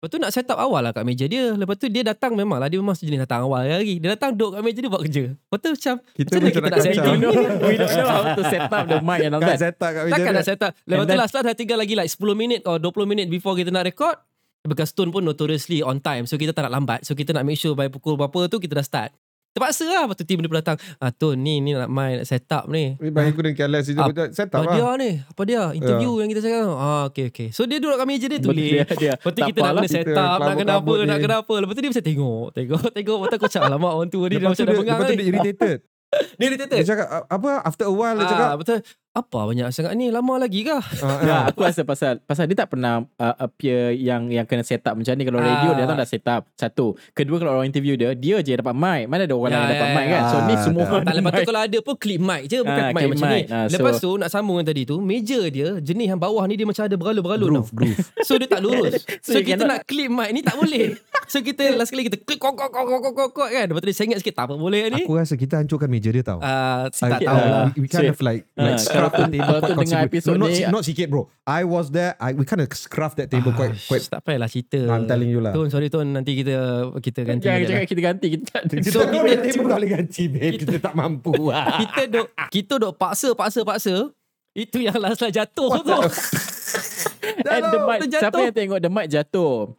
[0.00, 1.52] Lepas tu nak set up awal lah kat meja dia.
[1.52, 2.72] Lepas tu dia datang memang lah.
[2.72, 4.00] Dia memang sejenis datang awal lagi.
[4.00, 5.24] Dia datang duduk kat meja dia buat kerja.
[5.36, 7.04] Lepas tu macam, Kita macam kita nak nak set kacau.
[7.04, 7.12] up?
[7.12, 7.32] we know,
[7.68, 9.60] we don't know how to set up the mic and all that.
[9.60, 10.38] set up kat meja Takkan dia.
[10.40, 10.72] nak set up.
[10.88, 13.52] Lepas And tu last last dah tinggal lagi like 10 minit or 20 minit before
[13.52, 14.16] kita nak record.
[14.60, 16.24] Because Stone pun notoriously on time.
[16.24, 17.04] So kita tak nak lambat.
[17.04, 19.12] So kita nak make sure by pukul berapa tu kita dah start.
[19.50, 20.02] Terpaksa lah.
[20.04, 20.78] Lepas tu team dia pun datang.
[20.96, 22.94] Ah, Tun ni, ni nak main nak set up ni.
[22.96, 23.90] Eh, Bagi aku dan careless.
[23.92, 24.94] Ah, Dia set up Apa dia lah.
[24.94, 25.10] ni?
[25.18, 25.62] Apa dia?
[25.72, 26.70] Interview yang kita cakap.
[26.70, 27.48] Ah, okay, okay.
[27.50, 28.62] So dia duduk kat meja dia tulis.
[28.78, 29.12] dia, dia.
[29.18, 31.54] Lepas tu kita nak kena set kita up, nak kena apa, nak kena apa.
[31.56, 33.16] Lepas tu dia macam tengok, tengok, tengok.
[33.16, 35.14] Lepas tu aku cakap, alamak orang tua ni dia tu macam dah bengang lepas tu
[35.14, 35.78] dia irritated.
[36.10, 36.74] Dia irritated.
[36.76, 37.50] Dia cakap, "A- apa?
[37.62, 38.50] After a while dia Ah, cakap.
[38.58, 38.78] betul.
[39.10, 40.06] Apa banyak sangat ni?
[40.08, 40.78] Lama lagi kah?
[41.02, 41.42] ah, Ya, ah.
[41.44, 45.10] aku rasa pasal pasal dia tak pernah uh, appear yang yang kena set up macam
[45.10, 45.74] ni kalau radio Ah.
[45.74, 46.46] dia datang dah set up.
[46.54, 46.94] Satu.
[47.10, 49.02] Kedua kalau orang interview dia, dia je yang dapat mic.
[49.04, 50.12] Mana ada orang Ya, lain yang dapat ya, mic ya.
[50.12, 50.22] kan.
[50.22, 51.02] So ni Ah, semua tak.
[51.02, 53.34] Tak lepas tu kalau ada pun clip mic je Bukan Ah, mic macam mic.
[53.34, 56.44] ni Ah, so- Lepas tu nak sambung dengan tadi tu Meja dia Jenis yang bawah
[56.44, 57.98] ni Dia macam ada beralun-beralun tau Groove, groove.
[58.26, 58.94] So dia tak lurus
[59.24, 60.94] So So, you kita cannot- nak clip mic ni tak boleh
[61.26, 63.88] So kita last kali kita Klik kok kok kok kok kok kok kan Lepas tu
[63.88, 66.38] dia sengit sikit Tak apa boleh ni Aku rasa kita hancurkan meja dia tau.
[66.38, 67.66] Ah, I Tak tahu lah.
[67.72, 70.10] We, we kind of like like scruff the table kalau quite dengar considerably.
[70.12, 71.22] episod no, not, ni- si- not sikit bro.
[71.42, 72.12] I was there.
[72.16, 74.04] I we kind of scruff that table quite quite.
[74.04, 75.50] Tak payahlah cerita No, I'm telling you lah.
[75.50, 76.54] Tun sorry Tun Nanti kita
[76.96, 77.88] Kita ganti Jangan cakap lah.
[77.88, 78.74] kita ganti kita tak ada.
[78.76, 78.98] Kita
[79.40, 80.58] kita tak boleh ganti babe.
[80.58, 81.32] Kita tak mampu.
[81.80, 83.94] Kita duk Kita duk paksa Paksa paksa
[84.52, 85.98] Itu yang last lah jatuh tu
[87.40, 89.74] And the mic, siapa yang tengok the mic jatuh?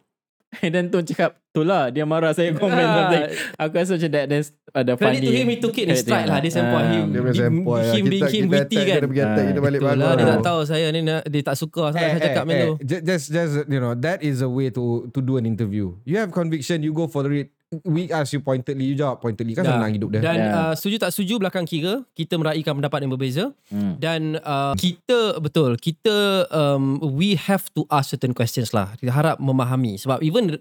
[0.60, 3.08] And then Tun cakap, tu lah dia marah saya komen Ah.
[3.08, 3.24] something.
[3.56, 5.24] Aku rasa macam that there's ada Credit funny.
[5.24, 7.80] to him He took it in Credit stride to lah Dia sempoi him Dia boy.
[7.88, 10.12] Him being him witty kan Kita pergi attack kita balik Itulah bagus.
[10.14, 13.02] dia tak tahu saya ni nak, Dia tak suka sangat saya cakap macam tu ju-
[13.02, 15.96] Just, just you know, that is a way to to do an interview.
[16.02, 17.48] You have conviction, you go for it.
[17.88, 19.56] We ask you pointedly, you jawab pointedly.
[19.56, 20.20] Kan senang hidup dia.
[20.20, 20.52] Dan Ya.
[20.52, 23.44] uh, setuju tak setuju belakang kira Kita meraihkan pendapat yang berbeza.
[23.72, 23.96] Hmm.
[23.96, 28.92] Dan uh, kita betul Kita um, We have to ask certain questions lah.
[29.00, 29.96] Kita harap memahami.
[29.96, 30.60] Sebab even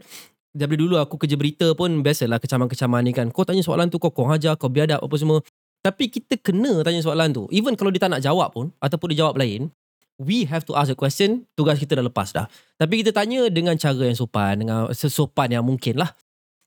[0.52, 3.28] Dari dulu aku kerja berita pun Biasalah kecaman-kecaman ni kan.
[3.28, 5.44] Kau tanya soalan tu Kau kau hajar Kau biadab apa semua.
[5.84, 7.44] Tapi kita kena tanya soalan tu.
[7.52, 9.68] Even kalau dia tak nak jawab pun Ataupun dia jawab lain
[10.16, 12.48] We have to ask a question Tugas kita dah lepas dah.
[12.80, 16.16] Tapi kita tanya dengan cara yang sopan Dengan sesopan yang mungkin lah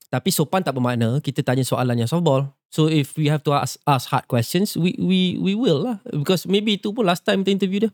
[0.09, 2.49] tapi sopan tak bermakna kita tanya soalan yang softball.
[2.69, 5.97] So if we have to ask, ask hard questions, we we we will lah.
[6.11, 7.91] Because maybe itu pun last time kita interview dia.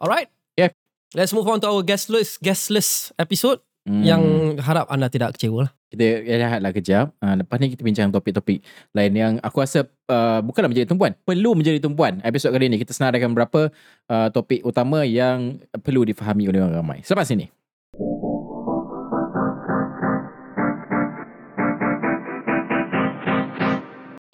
[0.00, 0.32] Alright.
[0.58, 0.74] Yeah.
[1.14, 4.04] Let's move on to our guestless guestless episode Hmm.
[4.04, 4.22] yang
[4.60, 5.72] harap anda tidak kecewa lah.
[5.90, 7.06] kita rehatlah kejap.
[7.18, 8.62] Uh, lepas ni kita bincang topik-topik
[8.94, 12.22] lain yang aku rasa uh, bukanlah menjadi tumpuan, perlu menjadi tumpuan.
[12.22, 13.72] Episod kali ni kita senaraikan beberapa
[14.06, 16.98] uh, topik utama yang perlu difahami oleh orang ramai.
[17.02, 17.50] Selepas ini.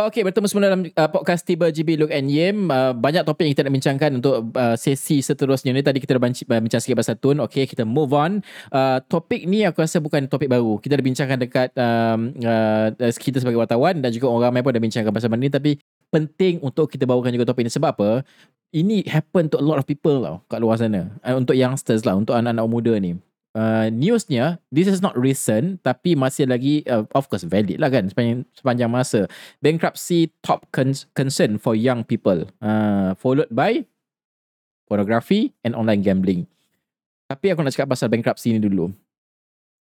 [0.07, 2.71] Okey, bertemu semua dalam uh, podcast Tiba GB Look and Yim.
[2.71, 5.83] Uh, banyak topik yang kita nak bincangkan untuk uh, sesi seterusnya ni.
[5.83, 7.43] Tadi kita dah banci- uh, bincang sikit pasal tun.
[7.43, 8.39] Okey, kita move on.
[8.71, 10.79] Uh, topik ni aku rasa bukan topik baru.
[10.79, 14.83] Kita dah bincangkan dekat um, uh, kita sebagai wartawan dan juga orang ramai pun dah
[14.87, 15.51] bincangkan pasal benda ni.
[15.51, 15.71] Tapi
[16.15, 17.73] penting untuk kita bawakan juga topik ni.
[17.75, 18.23] Sebab apa?
[18.71, 21.19] Ini happen to a lot of people tau kat luar sana.
[21.27, 23.19] Uh, untuk youngsters lah, untuk anak-anak muda ni.
[23.57, 28.05] Uh, newsnya this is not recent tapi masih lagi uh, of course valid lah kan
[28.05, 29.33] sepanjang sepanjang masa
[29.65, 33.81] bankruptcy top con- concern for young people uh, followed by
[34.85, 36.45] pornography and online gambling
[37.27, 38.95] Tapi aku nak cakap pasal bankruptcy ni dulu.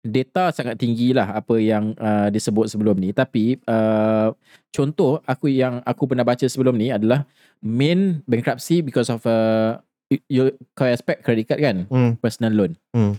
[0.06, 3.10] Data sangat tinggi lah apa yang uh, disebut sebelum ni.
[3.10, 4.30] Tapi uh,
[4.70, 7.26] contoh aku yang aku pernah baca sebelum ni adalah
[7.64, 9.82] main bankruptcy because of uh,
[10.14, 10.44] you, you
[10.78, 11.78] kau expect credit card kan?
[11.90, 12.12] Hmm.
[12.22, 12.72] Personal loan.
[12.94, 13.18] Hmm.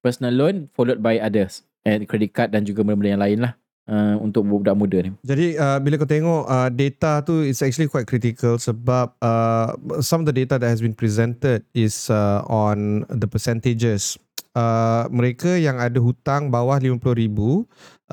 [0.00, 1.64] Personal loan followed by others.
[1.84, 3.52] And credit card dan juga benda-benda yang lain lah.
[3.90, 5.10] Uh, untuk budak muda ni.
[5.26, 10.22] Jadi uh, bila kau tengok uh, data tu it's actually quite critical sebab uh, some
[10.22, 14.14] of the data that has been presented is uh, on the percentages.
[14.54, 17.02] Uh, mereka yang ada hutang bawah 50,000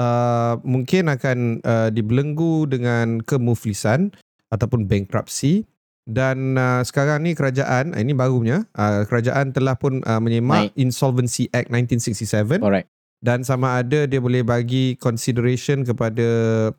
[0.02, 4.18] uh, mungkin akan uh, dibelenggu dengan kemuflisan
[4.50, 5.66] ataupun bankruptcy
[6.08, 10.80] dan uh, sekarang ni kerajaan ini barunya uh, kerajaan telah pun uh, menyemak Naik.
[10.80, 12.88] Insolvency Act 1967 Alright.
[13.20, 16.24] dan sama ada dia boleh bagi consideration kepada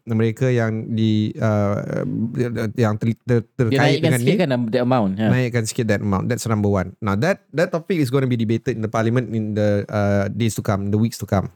[0.08, 2.02] mereka yang di uh,
[2.80, 5.12] yang ter, ter, terkait naikkan dengan sikit ni kan the amount.
[5.20, 5.28] Ha.
[5.28, 8.40] naikkan sikit that amount that's number one now that that topic is going to be
[8.40, 11.52] debated in the parliament in the uh, days to come the weeks to come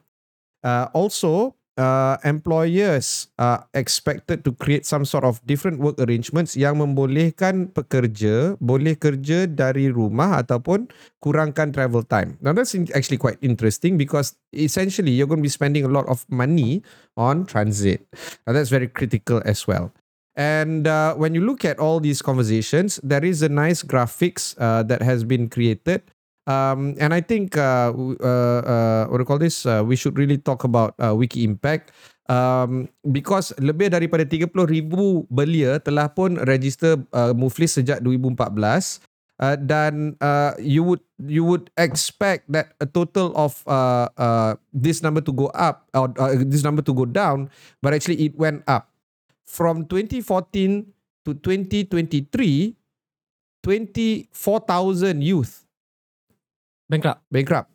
[0.61, 6.81] uh, also uh, employers are expected to create some sort of different work arrangements yang
[6.81, 10.89] membolehkan pekerja boleh kerja dari rumah ataupun
[11.23, 12.37] kurangkan travel time.
[12.45, 16.25] Now that's actually quite interesting because essentially you're going to be spending a lot of
[16.29, 16.85] money
[17.17, 18.05] on transit.
[18.45, 19.93] Now that's very critical as well.
[20.33, 24.83] And uh, when you look at all these conversations, there is a nice graphics uh,
[24.85, 26.09] that has been created.
[26.43, 29.63] Um, and I think uh, uh, uh, what do call this?
[29.63, 31.95] Uh, we should really talk about uh, Wiki Impact
[32.27, 34.51] um, because lebih daripada 30,000
[35.31, 39.07] belia telah pun register uh, Muflis sejak 2014
[39.43, 45.03] uh, dan uh, you would you would expect that a total of uh, uh, this
[45.03, 47.51] number to go up or uh, this number to go down,
[47.83, 48.91] but actually it went up
[49.47, 50.87] from 2014
[51.27, 52.79] to 2023.
[53.63, 55.62] 24,000 youth
[56.87, 57.21] Bankrupt.
[57.29, 57.69] bankrupt.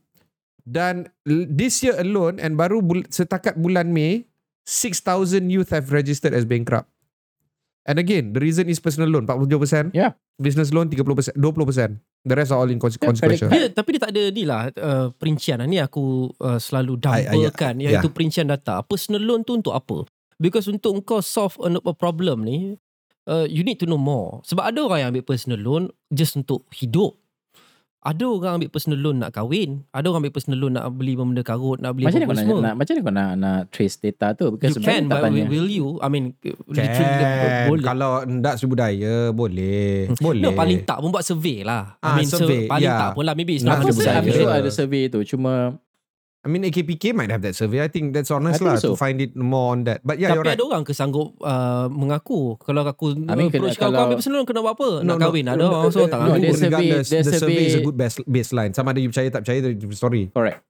[0.63, 4.27] Dan this year alone and baru bul- setakat bulan Mei
[4.67, 6.91] 6,000 youth have registered as bankrupt.
[7.87, 9.95] And again, the reason is personal loan 47%.
[9.95, 10.19] Yeah.
[10.35, 12.03] Business loan 30%, 20%.
[12.27, 13.47] The rest are all Yeah, consequential.
[13.47, 15.63] Dia, tapi dia tak ada ni lah uh, perincian.
[15.63, 18.03] Ni aku uh, selalu I- I- dumblekan yeah.
[18.03, 18.83] iaitu perincian data.
[18.83, 20.03] Personal loan tu untuk apa?
[20.35, 22.75] Because untuk kau solve a, a problem ni,
[23.25, 24.43] uh, you need to know more.
[24.43, 27.15] Sebab ada orang yang ambil personal loan just untuk hidup.
[27.97, 29.81] Ada orang ambil personal loan nak kahwin.
[29.89, 32.37] Ada orang ambil personal loan nak beli benda karut, nak beli Macam mana apa kau
[32.37, 32.59] nak, semua.
[32.61, 34.47] nak macam mana kau nak, nak trace data tu?
[34.47, 35.49] you Because can, tak but tanya.
[35.49, 35.87] will, you?
[35.99, 36.25] I mean,
[36.69, 37.67] literally Can.
[37.67, 37.83] boleh.
[37.83, 40.13] Kalau hendak seribu daya, boleh.
[40.21, 40.43] Boleh.
[40.45, 41.97] No, paling tak pun buat survey lah.
[41.99, 43.01] Ah, I mean, survey, se- paling yeah.
[43.01, 43.33] tak pun lah.
[43.33, 45.19] Maybe it's Not not Aku I'm sure ada survey tu.
[45.25, 45.75] Cuma
[46.37, 47.81] I mean, AKPK might have that survey.
[47.81, 48.89] I think that's honest I think lah so.
[48.89, 49.99] to find it more on that.
[49.99, 50.55] But yeah, Tapi you're right.
[50.55, 54.05] ada orang ke sanggup uh, mengaku kalau aku I mean, approach kau, kena- kau kalau-
[54.05, 54.89] ambil personal kena buat apa?
[55.01, 56.39] nak kahwin ada orang so tak no, ngaku.
[56.39, 58.71] there's a- survey- there's the survey- survey is a good base, baseline.
[58.71, 60.31] Sama ada you percaya tak percaya, the story.
[60.31, 60.63] correct.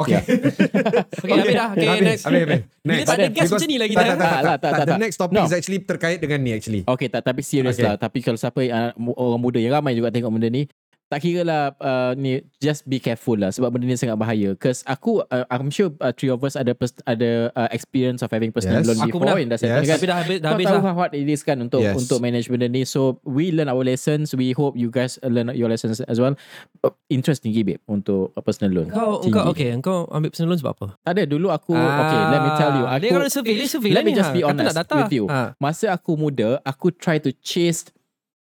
[0.00, 0.16] Okay.
[1.20, 1.68] Okay, habis dah.
[1.76, 2.22] Okay, Habis, next.
[2.24, 2.60] habis, habis.
[2.80, 3.04] Bila Next.
[3.04, 4.56] tak ada gas Because- macam ni lagi tak, tak, tak, Tak tak, lah, tak, tak,
[4.56, 4.72] tak.
[4.72, 5.00] tak, The tak.
[5.04, 5.44] next topic No.
[5.44, 6.82] is actually terkait dengan ni actually.
[6.88, 7.84] Okay tak tapi serius Okay.
[7.84, 10.64] lah Tapi kalau siapa uh, orang muda yang ramai juga tengok benda ni
[11.10, 14.86] tak kira lah uh, ni just be careful lah sebab benda ni sangat bahaya cause
[14.86, 18.48] aku uh, I'm sure uh, three of us ada pers- ada uh, experience of having
[18.48, 18.86] personal Yes.
[18.86, 19.74] loan Aku before in that Yes.
[19.82, 20.84] kan Tapi dah habis, dah kau habis tahu lah.
[20.86, 21.98] how hard it is kan untuk Yes.
[21.98, 25.66] untuk manage benda ni so we learn our lessons we hope you guys learn your
[25.66, 26.38] lessons as well
[26.80, 29.34] Uh, interesting tinggi babe untuk uh, personal loan Kau, Tinggi.
[29.34, 30.86] kau, okay, kau ambil personal loan sebab apa?
[31.02, 33.52] tak ada dulu aku okay let me tell you Ah, aku Dia kalau ada survey,
[33.52, 34.36] dia survey let lah me just ha.
[34.36, 35.52] be honest with you Ha.
[35.56, 37.90] Masa aku muda, aku try to chase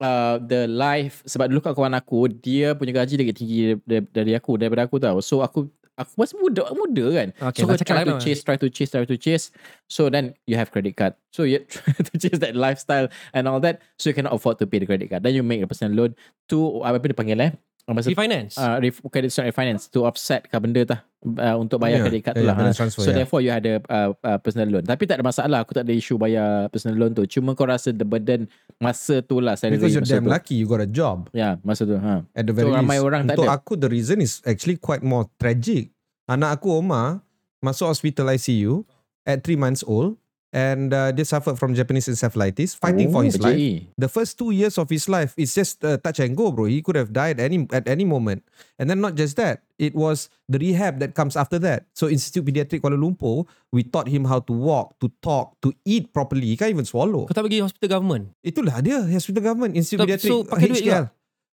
[0.01, 4.59] uh, the life sebab dulu kawan aku dia punya gaji lagi tinggi dari, dari aku
[4.59, 5.19] daripada aku tahu.
[5.23, 7.29] So aku aku masih muda muda kan.
[7.51, 8.23] Okay, so aku try to lah.
[8.23, 9.51] chase, try to chase, try to chase.
[9.91, 11.19] So then you have credit card.
[11.35, 13.83] So you try to chase that lifestyle and all that.
[13.99, 15.27] So you cannot afford to pay the credit card.
[15.27, 16.11] Then you make a personal loan
[16.55, 17.53] to apa dia panggil eh?
[17.89, 18.61] Masa Refinance.
[18.61, 22.23] uh, ref- credit sorry, refinance to offset ke benda tu uh, untuk bayar Yeah, credit
[22.23, 22.57] card yeah, tu lah.
[22.61, 23.17] yeah, transfer, so yeah.
[23.17, 24.85] therefore you ada uh, uh, personal loan.
[24.85, 27.27] Tapi tak ada masalah, aku tak ada isu bayar personal loan tu.
[27.27, 30.31] Cuma kau rasa the burden masa tu lah Because you're damn tu.
[30.31, 31.97] lucky you got a job Ya, masa tu.
[31.97, 32.23] Ha.
[32.29, 33.07] at the very So, ramai least.
[33.07, 33.57] orang tak Untuk ada.
[33.57, 35.91] aku the reason is actually quite more tragic.
[36.27, 37.25] Anak aku Omar
[37.59, 38.87] masuk hospital ICU
[39.25, 40.15] at 3 months old
[40.49, 43.85] and uh, dia suffered from Japanese encephalitis fighting for Oh, his life.
[44.01, 46.65] The first two years of his life is just uh, touch and go, bro.
[46.65, 48.45] He could have died any at any moment.
[48.81, 51.85] And then not just that, it was the rehab that comes after that.
[51.93, 56.13] So Institute Pediatric Kuala Lumpur, we taught him how to walk, to talk, to eat
[56.17, 56.49] properly.
[56.49, 57.29] He can't even swallow.
[57.29, 58.33] Kau tak pergi hospital government?
[58.41, 61.05] Itulah dia, hospital government, Institute So- Pediatric so pakai duit HKL.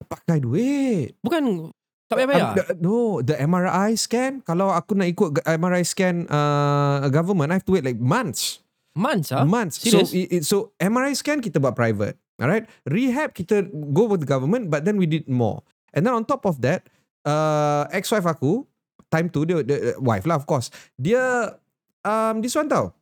[0.08, 1.10] Pakai duit.
[1.20, 1.72] Bukan
[2.06, 2.44] tak payah bayar?
[2.46, 4.40] Um, the- no, the MRI scan.
[4.46, 8.64] Kalau aku nak ikut MRI scan uh, government, I have to wait like months.
[8.96, 9.44] Months ah?
[9.44, 9.84] months.
[9.84, 10.10] Serious?
[10.10, 12.16] So it, so MRI scan kita buat private.
[12.40, 12.68] Alright.
[12.88, 15.62] Rehab kita go with the government but then we did more.
[15.92, 16.88] And then on top of that,
[17.28, 18.64] uh, ex-wife aku,
[19.12, 20.72] time tu dia, dia wife lah of course.
[20.96, 21.56] Dia
[22.04, 22.96] um this one tau.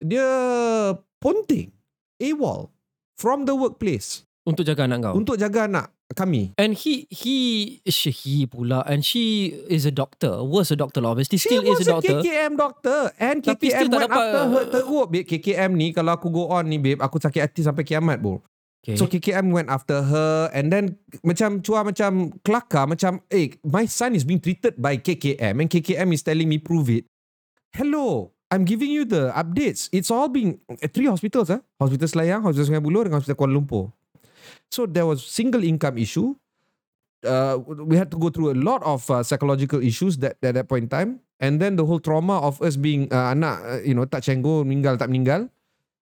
[0.00, 0.28] Dia
[1.18, 1.72] ponting
[2.22, 2.70] AWOL
[3.18, 5.14] from the workplace Untuk jaga anak kau.
[5.18, 6.50] untuk jaga anak kami.
[6.58, 7.36] And he he
[7.86, 10.42] she he pula and she is a doctor.
[10.42, 11.14] Was a doctor lah.
[11.14, 12.18] Obviously She still was is a doctor.
[12.18, 15.22] KKM doctor and Tapi KKM still tak went dapat- after her teruk babe.
[15.24, 18.42] KKM ni kalau aku go on ni babe, aku sakit hati sampai kiamat bro.
[18.82, 18.94] Okay.
[18.94, 24.14] So KKM went after her and then macam cua macam kelakar macam eh my son
[24.14, 27.06] is being treated by KKM and KKM is telling me prove it.
[27.74, 29.90] Hello, I'm giving you the updates.
[29.92, 31.60] It's all being eh, three hospitals ah.
[31.76, 33.92] Hospital Selayang, Hospital Sungai Buloh dengan Hospital Kuala Lumpur.
[34.70, 36.36] So there was single income issue.
[37.26, 40.70] Uh, we had to go through a lot of uh, psychological issues that at that
[40.70, 41.10] point in time
[41.42, 44.62] and then the whole trauma of us being uh, anak uh, you know tak cenggo
[44.62, 45.50] meninggal tak meninggal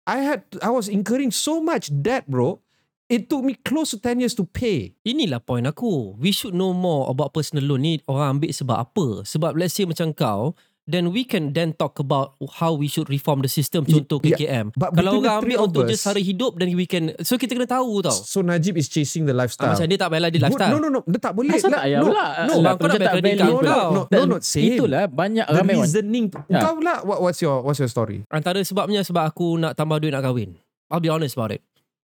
[0.03, 2.59] I had I was incurring so much debt bro
[3.07, 6.19] it took me close to 10 years to pay Inilah point aku.
[6.19, 9.07] We should know more about personal loan ni orang ambil sebab apa.
[9.23, 13.39] Sebab let's say macam kau, then we can then talk about how we should reform
[13.39, 14.65] the system Y- contoh yeah, KKM.
[14.73, 17.53] but Kalau orang three ambil untuk us- just sara hidup then we can so kita
[17.53, 18.15] kena tahu tau.
[18.15, 20.71] so Najib is chasing the Ah, lifestyle macam dia tak bayar dia Good- lifestyle.
[20.71, 22.23] no no no dia tak boleh Asal tak payah no, pula.
[22.23, 23.59] no, kau nak macam tak kredit value kau.
[23.59, 23.75] pula.
[23.75, 24.65] no, no, no, same.
[24.73, 26.59] Itulah banyak the ramai reasoning Ya.
[26.63, 30.09] kau lah what, what's your what's your story Antara sebabnya sebab aku nak tambah duit
[30.09, 30.55] nak kahwin.
[30.87, 31.59] I'll be honest about it.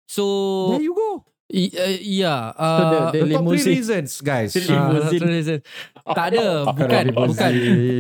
[0.04, 0.24] So
[0.70, 4.52] there you go i- uh, yeah, So the, uh, the the top three reasons guys
[4.52, 5.62] The Ah, limousine.
[6.06, 7.52] Tak ada, bukan, bukan.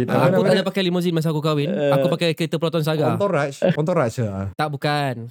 [0.05, 1.73] Aku tak ada pakai limousine masa aku kahwin.
[1.73, 3.17] Aku pakai kereta Proton Saga.
[3.17, 4.53] entourage entourage ah.
[4.53, 5.25] Tak bukan.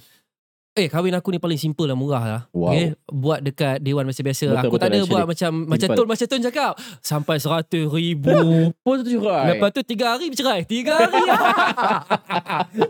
[0.75, 2.41] Eh kahwin aku ni paling simple dan murah lah.
[2.51, 2.67] Wow.
[2.69, 2.99] Okay?
[3.07, 4.43] Buat dekat Dewan biasa-biasa.
[4.45, 5.07] Betul, aku betul, tak ada actually.
[5.09, 5.95] buat macam macam Simple.
[5.95, 6.71] Tun macam Tun cakap.
[6.99, 8.35] Sampai seratus ribu.
[8.77, 9.55] Pun tu cerai.
[9.55, 10.61] Lepas tu tiga hari bercerai.
[10.65, 11.15] Tiga hari.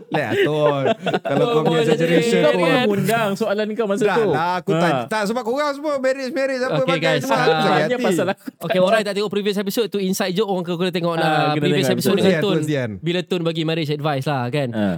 [0.08, 0.82] Leh atul
[1.22, 4.30] Kalau kau punya exaggeration jadi- Kau pun pun undang soalan kau masa Dah tu.
[4.30, 4.80] lah aku Ha.
[4.80, 7.70] tak, tak sebab korang semua marriage marriage apa Okay, pakai guys, semua ah, aku sakit
[7.70, 8.04] Hanya hati.
[8.04, 8.42] pasal aku.
[8.60, 11.54] okay orang yang tak tengok previous episode tu inside joke orang kena tengok Ah, lah.
[11.54, 12.58] previous episode dengan Tun.
[12.98, 14.68] Bila Tun bagi marriage advice lah kan.
[14.72, 14.96] Ah.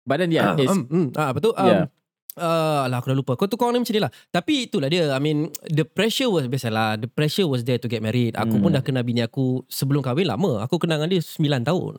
[0.00, 1.52] But then yeah, it's, um, um, ah, betul.
[1.52, 1.84] Um, Yeah.
[2.38, 3.32] Uh, alah aku dah lupa.
[3.34, 4.08] Kau tu korang ni macam ni lah.
[4.28, 7.98] Tapi itulah dia I mean The pressure was Biasalah The pressure was there to get
[7.98, 8.32] married.
[8.32, 8.62] Aku Hmm.
[8.62, 10.62] pun dah kenal bini aku Sebelum kahwin lama.
[10.62, 11.92] Aku kenal dengan dia 9 tahun.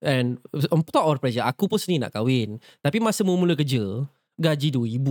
[0.00, 2.56] And On top of pressure Aku pun sendiri nak kahwin.
[2.80, 5.06] Tapi masa mula-mula kerja Gaji RM2,000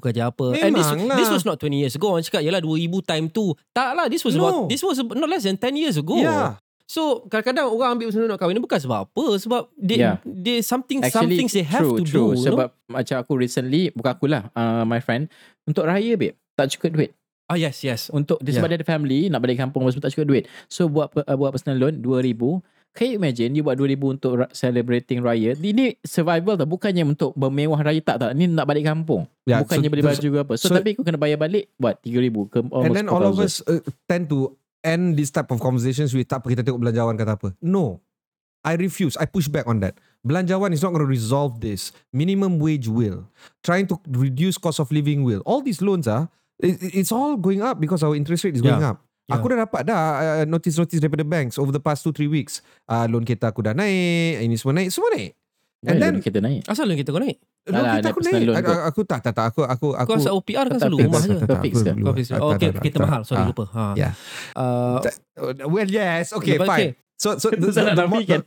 [0.00, 0.46] Gaji apa.
[0.58, 1.18] And this, Memang lah.
[1.20, 2.10] this was not 20 years ago.
[2.10, 3.52] Orang cakap Yalah RM2,000 time tu.
[3.70, 4.42] Tak lah This was No.
[4.42, 6.18] about This was not less than 10 years ago.
[6.18, 6.56] Yeah.
[6.84, 10.16] So kadang-kadang orang ambil personal nak kahwin ni bukan sebab apa Sebab they, Yeah.
[10.22, 12.32] they something some actually things they have true, to true.
[12.32, 12.44] do you know?
[12.44, 15.26] Sebab macam aku recently, bukan akulah, uh, my friend,
[15.64, 17.10] untuk raya babe, tak cukup duit.
[17.46, 20.28] Ah yes yes Untuk dia sebab dia ada family, nak balik kampung semua tak cukup
[20.28, 20.44] duit.
[20.66, 24.52] So buat uh, buat personal loan 2000 Can you imagine you buat 2000 untuk ra-
[24.52, 25.56] celebrating raya?
[25.56, 28.36] Ini survival tau, bukannya untuk bermewah raya tak tak.
[28.36, 29.24] Ni nak balik kampung.
[29.48, 30.52] Yeah, bukannya so- beli so- baju ke apa.
[30.60, 33.40] So, so- tapi kau kena bayar balik buat 3000 ke almost And then all of
[33.40, 33.48] 4000.
[33.48, 37.14] us uh, tend to end this type of conversations with tak apa kita tengok belanjawan
[37.18, 37.48] kata apa.
[37.62, 38.02] No.
[38.62, 39.18] I refuse.
[39.18, 39.98] I push back on that.
[40.22, 41.90] Belanjawan is not going to resolve this.
[42.14, 43.26] Minimum wage will.
[43.66, 45.42] Trying to reduce cost of living will.
[45.42, 46.30] All these loans are,
[46.62, 49.02] it, it's all going up because our interest rate is going up.
[49.26, 49.38] Yeah.
[49.38, 52.62] Aku dah dapat dah uh, notice-notice daripada banks over the past 2-3 weeks.
[52.86, 55.34] Uh, loan kita aku dah naik, ini semua naik, semua naik.
[55.82, 56.62] Eh, And then, kita naik.
[56.70, 57.42] Asal loan kita kau naik?
[57.66, 58.42] loan Alah, kita aku naik.
[58.46, 59.44] loan Aku, aku tak, tak, tak.
[59.50, 60.08] Aku, aku, aku.
[60.08, 61.34] Kau asal OPR kan selalu rumah je.
[61.42, 62.04] Kau fix dulu.
[62.06, 62.26] Kau fix.
[62.38, 63.22] Oh, tak, kita mahal.
[63.26, 63.48] Sorry Ah.
[63.50, 63.64] lupa.
[63.74, 63.84] Ha.
[63.98, 64.12] Yeah.
[64.54, 66.30] Uh, Uh, well, yes.
[66.36, 66.92] Okay, fine.
[67.16, 68.44] So, so the, the, kan?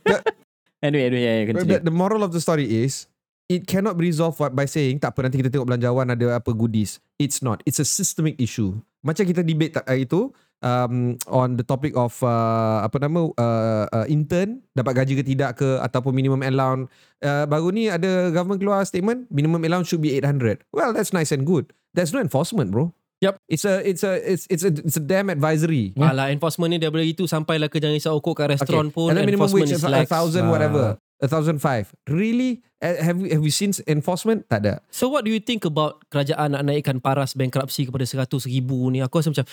[0.78, 1.80] Anyway, anyway, yeah, yeah, the, continue.
[1.82, 3.10] the moral of the story is
[3.50, 7.02] it cannot be resolved by saying tak apa nanti kita tengok belanjawan ada apa goodies.
[7.18, 7.58] It's not.
[7.66, 8.76] It's a systemic issue.
[9.02, 10.30] Macam kita debate tak, uh, itu
[10.62, 15.60] um, on the topic of uh, apa nama uh, uh, intern dapat gaji ke tidak
[15.60, 16.88] ke ataupun minimum allowance.
[17.20, 20.64] Uh, baru ni ada government keluar statement minimum allowance should be 800.
[20.72, 21.72] Well, that's nice and good.
[21.96, 22.92] There's no enforcement, bro.
[23.24, 23.40] Yup.
[23.48, 25.96] It's a it's a it's it's a it's a damn advisory.
[25.96, 26.12] Yeah.
[26.12, 29.48] Alah enforcement ni daripada itu sampailah ke jangan risau kok kat restoran pun And minimum
[29.56, 30.52] wage is is a thousand Ah.
[30.52, 30.84] whatever.
[31.16, 31.88] A thousand five.
[32.04, 32.60] Really?
[32.76, 34.44] Uh, have we have we seen enforcement?
[34.52, 34.74] Tak ada.
[34.92, 39.00] So what do you think about kerajaan nak naikkan paras bankruptcy kepada 100 ribu ni?
[39.00, 39.48] Aku rasa macam,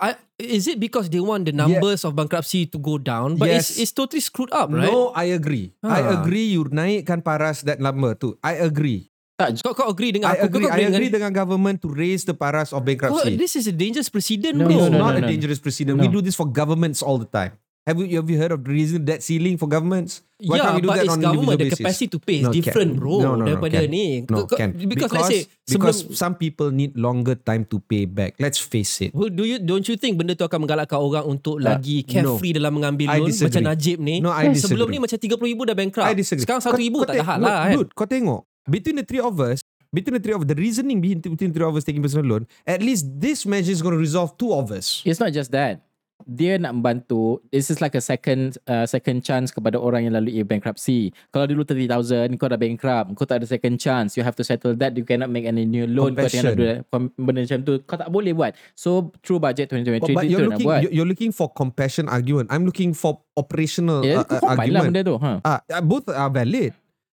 [0.00, 3.36] I, is it because they want the numbers of bankruptcy to go down?
[3.36, 3.68] But Yes.
[3.76, 4.88] it's, it's totally screwed up, right?
[4.88, 5.76] No, I agree.
[5.84, 6.24] I Ah.
[6.24, 8.40] agree you naikkan paras that number tu.
[8.40, 9.12] I agree.
[9.36, 10.46] Tak, Kau, kau agree dengan I aku?
[10.46, 10.64] agree.
[10.64, 13.34] Kau I dengan- agree dengan government to raise the paras of bankruptcy.
[13.36, 14.72] this is a dangerous precedent, No, bro.
[14.72, 15.28] It's no, not no, a no.
[15.28, 16.00] dangerous precedent.
[16.00, 16.16] We No.
[16.16, 17.58] do this for governments all the time.
[17.84, 20.24] Have you have you heard of raising debt ceiling for governments?
[20.40, 21.58] Why yeah, can't we do but that it's on government.
[21.60, 21.80] The basis?
[21.84, 23.00] capacity to pay is No, different, can.
[23.00, 23.12] bro.
[23.20, 23.92] No, no, no, daripada can.
[23.92, 24.06] ni.
[24.24, 24.70] No, can.
[24.88, 28.40] Because, let's say, because sebelum, some people need longer time to pay back.
[28.40, 29.12] Let's face it.
[29.12, 31.76] Well, do you don't you think benda tu akan menggalakkan orang untuk Tak.
[31.76, 33.52] lagi carefree dalam mengambil I loan disagree.
[33.52, 34.16] macam Najib ni?
[34.24, 34.64] No, I disagree.
[34.64, 36.08] Sebelum ni macam 30 ribu dah bankrupt.
[36.08, 36.44] I disagree.
[36.48, 37.74] Sekarang 1 ribu Kau- tak tengok- lah kan.
[37.76, 38.40] Dude, kau tengok.
[38.64, 39.60] Between the three of us,
[39.92, 42.80] between the three of the reasoning between the three of us taking personal loan, at
[42.80, 45.04] least this measure is going to resolve two of us.
[45.04, 45.84] It's not just that.
[46.26, 50.40] Dia nak membantu this is like a second uh, second chance kepada orang yang lalui
[50.42, 51.12] bankruptcy.
[51.28, 53.12] Kalau dulu 30000 kau dah bankrupt.
[53.14, 54.16] Kau tak ada second chance.
[54.16, 54.96] You have to settle that.
[54.96, 56.12] You cannot make any new loan.
[56.12, 56.42] Kau Compassion.
[56.56, 57.74] tengah nak do benda macam tu.
[57.84, 58.52] Kau tak boleh buat.
[58.74, 60.80] So through budget 2023 Oh, but itu you're nak looking buat.
[60.82, 62.48] you- you're looking for compassion argument.
[62.48, 64.86] I'm looking for operational ya uh, uh, combine lah argument.
[64.90, 66.72] benda tu Ah, uh, both are valid.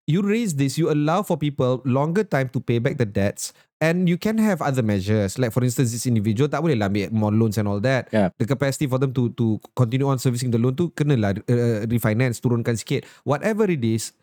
[0.10, 4.06] You raise this, you allow for people longer time to pay back the debts, and
[4.06, 5.42] you can have other measures.
[5.42, 8.08] Like for instance, this individual tak boleh lah ambil more loans and all that.
[8.14, 8.30] Yeah.
[8.38, 11.84] The capacity for them to to continue on servicing the loan tu kena lah uh,
[11.90, 13.04] refinance, turunkan sikit.
[13.26, 14.14] Whatever it is,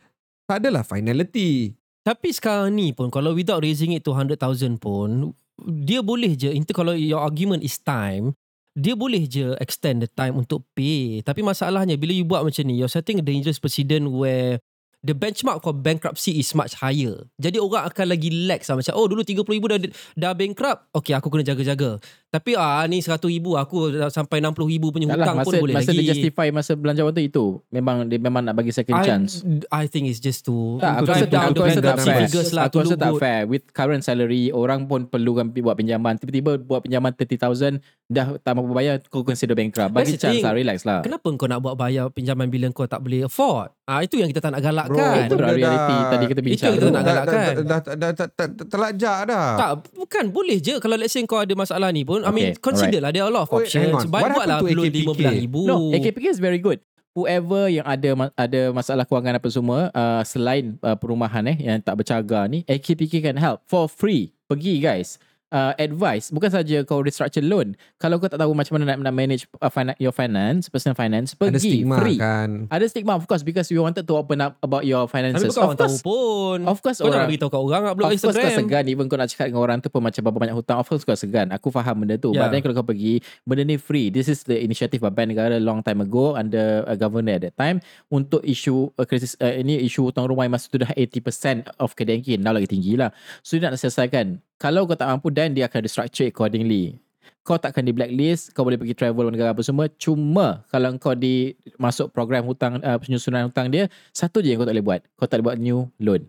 [0.47, 1.75] tak adalah finality.
[2.07, 4.41] Tapi sekarang ni pun kalau without raising it to 100,000
[4.81, 8.33] pun dia boleh je itu kalau your argument is time
[8.79, 11.19] dia boleh je extend the time untuk pay.
[11.27, 14.63] Tapi masalahnya bila you buat macam ni you're setting a dangerous precedent where
[15.03, 17.23] the benchmark for bankruptcy is much higher.
[17.39, 19.79] Jadi orang akan lagi lax lah macam oh dulu 30,000 dah
[20.19, 20.91] dah bankrupt.
[20.95, 22.03] Okay aku kena jaga-jaga.
[22.29, 23.25] Tapi ah ni 100,000
[23.57, 24.53] aku dah sampai 60,000
[24.85, 25.99] punya tak lah hutang masa, pun boleh masa lagi.
[25.99, 29.41] dia justify masa belanja waktu itu memang dia memang nak bagi second I, chance
[29.73, 32.21] I think it's just to Tak, aku rasa tak, down aku rasa tak fair.
[32.53, 33.21] lah Aku to rasa tak good.
[33.21, 33.41] fair.
[33.45, 36.21] With current salary, orang pun perlukan buat pinjaman.
[36.21, 39.89] Tiba-tiba buat pinjaman 30,000, dah tak mampu bayar, kau consider bankrupt.
[39.91, 41.01] Bagi That's chance lah, relax lah.
[41.01, 43.73] Kenapa kau nak buat bayar pinjaman bila kau tak boleh afford?
[43.85, 44.93] Ah itu yang kita tak nak galakkan.
[44.93, 46.73] Bro, itu dah reality dah- tadi kita bincang.
[46.73, 47.41] Itu kita nak dah, dah, galakkan.
[47.41, 49.47] dah, dah, dah, dah, dah, dah terlajak dah.
[49.57, 52.27] Tak, bukan boleh je kalau let's say kau ada masalah ni pun.
[52.27, 53.95] I mean, Okay, consider lah there are a lot of Wait, options.
[53.95, 54.11] on.
[54.11, 55.23] Buat to loan AKPK?
[55.47, 55.65] RM15,000.
[55.65, 56.79] No, AKPK is very good.
[57.13, 61.79] Whoever yang ada ma- ada masalah kewangan apa semua uh, selain uh, perumahan eh yang
[61.79, 64.31] tak bercagar ni, AKPK can help for free.
[64.47, 65.19] Pergi guys.
[65.49, 67.73] Uh, advice bukan saja kau restructure loan.
[67.97, 71.33] Kalau kau tak tahu macam mana nak, nak manage uh, finan- your finance personal finance
[71.33, 72.21] pergi Ada stigma free.
[72.21, 72.51] kan.
[72.69, 75.57] ada stigma of course because you wanted to open up about your Tapi finances bukan
[75.57, 76.05] orang of tahu course.
[76.05, 76.59] pun.
[76.63, 78.61] of course kau orang beritahu kat orang kat blog Of course kau Instagram.
[78.61, 78.85] segan.
[78.87, 81.17] Even kau nak cakap dengan orang tu pun Macam berapa banyak hutang Of course kau
[81.17, 81.49] segan.
[81.49, 82.29] Aku faham benda tu.
[82.29, 82.45] Yeah.
[82.45, 84.13] But then kalau kau pergi Benda ni free.
[84.13, 87.57] This is the initiative of Bank Negara Long time ago Under a governor at that
[87.57, 91.73] time Untuk isu uh, krisis uh, Ini isu hutang rumah Yang masa tu dah 80%
[91.79, 93.09] Of KDNK Now lagi tinggi lah.
[93.41, 96.99] So dia nak selesaikan Kalau kau tak mampu Then dia akan restructure accordingly
[97.45, 101.57] kau takkan di blacklist Kau boleh pergi travel negara apa semua Cuma Kalau kau di
[101.81, 105.25] Masuk program hutang uh, Penyusunan hutang dia Satu je yang kau tak boleh buat Kau
[105.25, 106.29] tak boleh buat new loan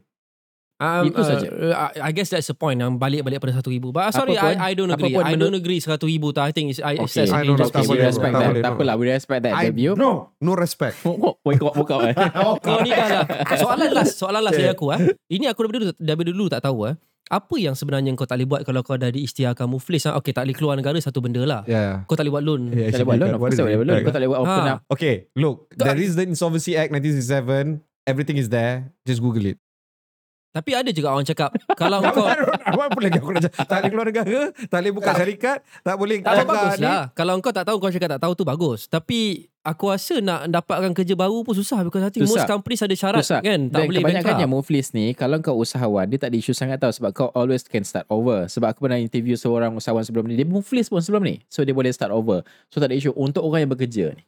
[0.79, 1.47] Um, Itu uh, saja.
[1.51, 3.67] uh, I guess that's the point yang balik-balik pada 1000.
[3.91, 5.11] But uh, sorry, Apapun- I, I don't agree.
[5.11, 5.99] apapun I menurut- don't agree 1000
[6.31, 6.39] tu.
[6.39, 8.47] I think it's, I, it's Okay, just I don't tak Okay, we respect that.
[8.55, 8.75] Tak no.
[8.79, 9.59] apalah, we respect that.
[9.59, 11.03] I, no, no respect.
[11.03, 11.75] Up, wake up.
[12.07, 12.15] eh.
[12.63, 13.23] Kau ni dah lah.
[13.59, 15.03] Soalan last, soalan last dari aku ah.
[15.27, 16.95] Ini aku daripada dulu, daripada dulu tak tahu ah.
[17.29, 20.17] Apa yang sebenarnya kau tak boleh buat kalau kau dah diisytiharkan muflis ah?
[20.17, 21.61] Okay, tak boleh keluar negara satu benda lah.
[21.67, 22.01] Yeah.
[22.03, 22.61] Kau tak boleh buat loan.
[22.71, 23.29] Yeah, Tak boleh buat loan.
[23.29, 23.77] Of what course is tak boleh it?
[23.77, 23.99] buat loan.
[23.99, 24.71] Kau tak boleh buat open Ah.
[24.71, 24.79] up.
[24.89, 27.85] Okay, look, there is the Insolvency Act 1967.
[28.03, 28.89] Everything is there.
[29.03, 29.57] Just Google it.
[30.59, 31.49] Tapi ada juga orang cakap
[31.79, 33.63] kalau kau Apa lagi aku nak cakap?
[33.63, 36.85] Tak boleh keluar negara, tak boleh buka syarikat, tak boleh tak bagus ni.
[36.85, 37.03] lah.
[37.11, 38.85] Kalau kau tak tahu kau cakap tak tahu tu bagus.
[38.85, 39.19] Tapi
[39.59, 42.43] aku rasa nak dapatkan kerja baru pun susah because I think Susah.
[42.43, 43.39] most companies ada syarat Susah.
[43.39, 44.47] kan tak Dan boleh kebanyakannya.
[44.49, 47.83] Muflis ni Kalau kau usahawan Dia tak ada isu sangat tau Sebab kau always can
[47.83, 51.43] start over Sebab aku pernah interview Seorang usahawan sebelum ni Dia Muflis pun sebelum ni
[51.45, 54.23] So dia boleh start over So tak ada isu Untuk orang yang bekerja ni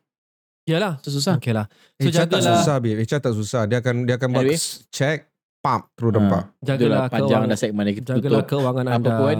[0.67, 1.01] Yalah.
[1.01, 1.65] So susah Okay lah.
[1.97, 3.01] So HR tak susah, babe.
[3.01, 3.61] HR tak susah.
[3.65, 4.61] Dia akan dia akan buat Anyway.
[4.93, 5.30] check,
[5.61, 6.17] pump, terus Ha.
[6.17, 6.43] dempak.
[6.59, 9.11] Jagalah panjang dah segmen ni Kita Jagalah tutup keuangan Apa anda.
[9.15, 9.37] pun,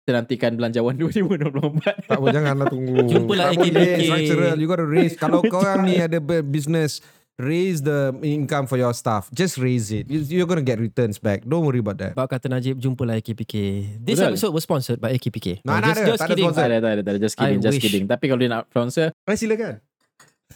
[0.00, 0.94] Kita nantikan belanjawan
[1.50, 2.94] 2024 Tak apa, janganlah tunggu.
[3.10, 4.00] Jumpalah tak boleh, AKPK.
[4.04, 4.54] structural.
[4.54, 5.14] You got to raise.
[5.14, 7.02] Kalau kau orang ni ada business,
[7.34, 9.26] raise the income for your staff.
[9.30, 10.06] Just raise it.
[10.06, 11.42] You, you're going to get returns back.
[11.42, 12.14] Don't worry about that.
[12.14, 13.54] Bab kata Najib jumpalah AKPK.
[13.98, 14.30] This Betul.
[14.30, 15.58] episode was sponsored by AKPK.
[15.58, 16.52] Just, ada, just tak ada kidding.
[16.52, 17.18] Tak ada, tak ada, tak ada.
[17.18, 17.82] Just kidding, I just wish.
[17.82, 18.04] kidding.
[18.04, 19.82] Tapi kalau dia nak sponsor, Eh, silakan.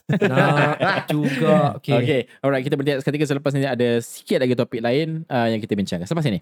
[0.09, 1.77] Nak juga.
[1.77, 1.97] Okay.
[2.01, 2.21] okay.
[2.41, 6.09] Alright, kita berhenti seketika selepas ini ada sikit lagi topik lain uh, yang kita bincangkan.
[6.09, 6.41] Selepas ini.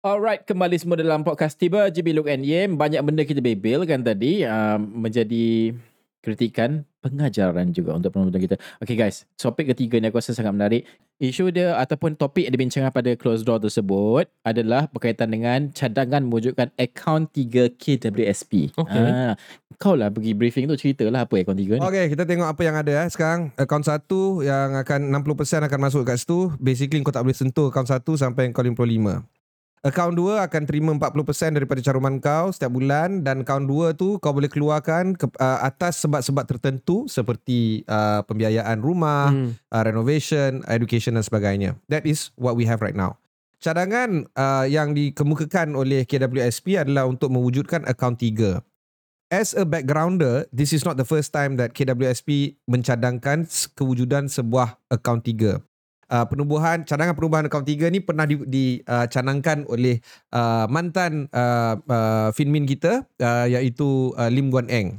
[0.00, 2.78] Alright, kembali semua dalam podcast Tiba, JB Look and Yem.
[2.78, 5.74] Banyak benda kita bebelkan tadi uh, menjadi
[6.22, 8.56] kritikan pengajaran juga untuk penonton kita.
[8.80, 10.82] Okay guys, topik ketiga ni aku rasa sangat menarik.
[11.20, 16.72] Isu dia ataupun topik yang dibincangkan pada closed door tersebut adalah berkaitan dengan cadangan mewujudkan
[16.80, 18.72] akaun 3 KWSP.
[18.72, 19.04] Okay.
[19.04, 19.36] Ah,
[19.76, 21.80] kau lah pergi briefing tu ceritalah apa akaun 3 ni.
[21.84, 23.52] Okay, kita tengok apa yang ada eh sekarang.
[23.60, 26.56] Akaun satu yang akan 60% akan masuk kat situ.
[26.56, 29.39] Basically kau tak boleh sentuh akaun satu sampai kau 55.
[29.80, 34.28] Akaun 2 akan terima 40% daripada caruman kau setiap bulan dan akaun 2 tu kau
[34.28, 39.56] boleh keluarkan ke, uh, atas sebab-sebab tertentu seperti uh, pembiayaan rumah, Hmm.
[39.72, 41.80] uh, renovation, education dan sebagainya.
[41.88, 43.16] That is what we have right now.
[43.56, 48.60] Cadangan uh, yang dikemukakan oleh KWSP adalah untuk mewujudkan akaun 3.
[49.32, 55.24] As a backgrounder, this is not the first time that KWSP mencadangkan kewujudan sebuah akaun
[55.24, 55.56] 3.
[56.10, 59.96] Uh, penubuhan cadangan penubuhan akaun 3 ni pernah dicanangkan di, uh, oleh
[60.34, 64.98] uh, mantan uh, uh, Finmin kita uh, iaitu uh, Lim Guan Eng.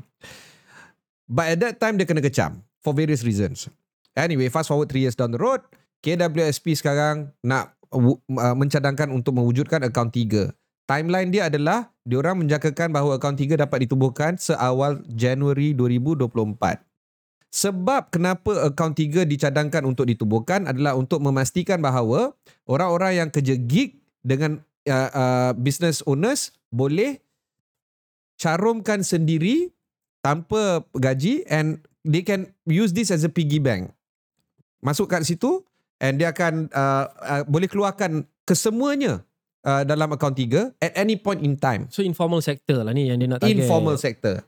[1.28, 3.68] But at that time dia kena kecam for various reasons.
[4.16, 5.64] Anyway, fast forward 3 years down the road,
[6.04, 10.52] KWSP sekarang nak uh, mencadangkan untuk mewujudkan akaun 3.
[10.90, 16.91] Timeline dia adalah diorang menjangkakan bahawa akaun 3 dapat ditubuhkan seawal Januari 2024.
[17.52, 22.32] Sebab kenapa akaun 3 dicadangkan untuk ditubuhkan adalah untuk memastikan bahawa
[22.64, 27.20] orang-orang yang kerja gig dengan uh, uh, business owners boleh
[28.40, 29.76] carumkan sendiri
[30.24, 33.92] tanpa gaji and they can use this as a piggy bank.
[34.80, 35.68] Masuk kat situ
[36.00, 39.28] and dia akan uh, uh, boleh keluarkan kesemuanya
[39.68, 41.92] uh, dalam akaun 3 at any point in time.
[41.92, 43.60] So informal sector lah ni yang dia nak target.
[43.60, 44.42] Informal sector.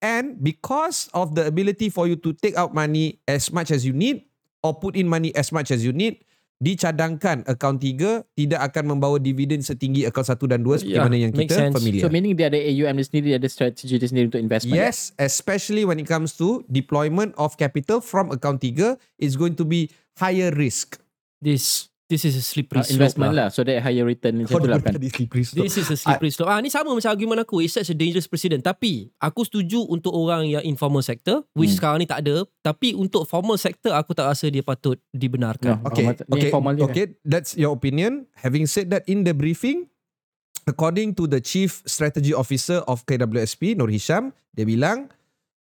[0.00, 3.92] And because of the ability for you to take out money as much as you
[3.92, 4.24] need
[4.64, 6.24] or put in money as much as you need,
[6.60, 11.16] dicadangkan akaun 3 tidak akan membawa dividen setinggi akaun 1 dan 2 seperti Yeah, mana
[11.20, 11.76] yang kita sense.
[11.76, 12.04] familiar.
[12.04, 14.76] So meaning dia ada AUM dia sendiri, dia ada strategi dia sendiri untuk investment.
[14.76, 19.68] Yes, especially when it comes to deployment of capital from account 3, it's going to
[19.68, 20.96] be higher risk.
[21.44, 23.46] This this is a slippery Uh, slope investment lah.
[23.54, 24.98] So that higher return macam tu lah kan.
[24.98, 26.50] This is a slippery slope.
[26.50, 27.62] Ah ni sama macam argument aku.
[27.62, 28.66] It's such a dangerous precedent.
[28.66, 31.78] Tapi aku setuju untuk orang yang informal sector, which Hmm.
[31.78, 32.42] sekarang ni tak ada.
[32.60, 35.78] Tapi untuk formal sector, aku tak rasa dia patut dibenarkan.
[35.78, 35.86] No.
[35.86, 37.04] Okay, ni okay, formal dia okay.
[37.22, 38.26] That's your opinion.
[38.42, 39.86] Having said that, in the briefing,
[40.66, 45.08] according to the chief strategy officer of KWSP, Nur Hisham, dia bilang,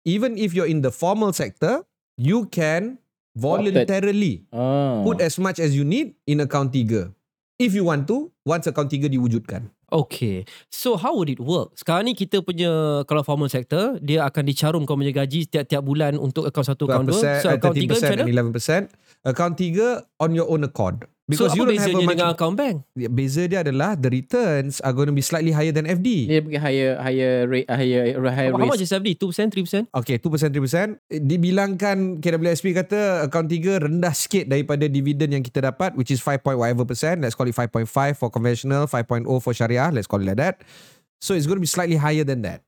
[0.07, 1.83] even if you're in the formal sector,
[2.15, 2.97] you can
[3.37, 5.05] voluntarily Oh.
[5.05, 7.13] put as much as you need in account 3.
[7.57, 9.69] If you want to, once account 3 diwujudkan.
[9.87, 10.43] Okay.
[10.67, 11.73] So how would it work?
[11.79, 16.19] Sekarang ni kita punya kalau formal sector, dia akan dicarum kau punya gaji tiap-tiap bulan
[16.19, 17.39] untuk akaun satu, akaun dua.
[17.39, 18.51] 12%, So akaun tiga 13% macam mana?
[18.51, 19.06] 11%.
[19.25, 21.07] Account 3 on your own accord.
[21.27, 22.87] Because so you apa don't have a much dengan akaun bank?
[22.95, 26.31] beza dia adalah the returns are going to be slightly higher than FD.
[26.31, 29.19] Dia pergi higher higher rate higher higher How much is FD?
[29.19, 29.91] 2%, 3%?
[29.91, 30.95] Okay, 2% 3%.
[31.11, 36.23] Eh, Dibilangkan KWSP kata account 3 rendah sikit daripada dividen yang kita dapat which is
[36.23, 37.19] 5 point whatever percent.
[37.19, 39.91] Let's call it 5.5 for conventional, 5.0 for syariah.
[39.91, 40.63] Let's call it like that.
[41.19, 42.63] So it's going to be slightly higher than that.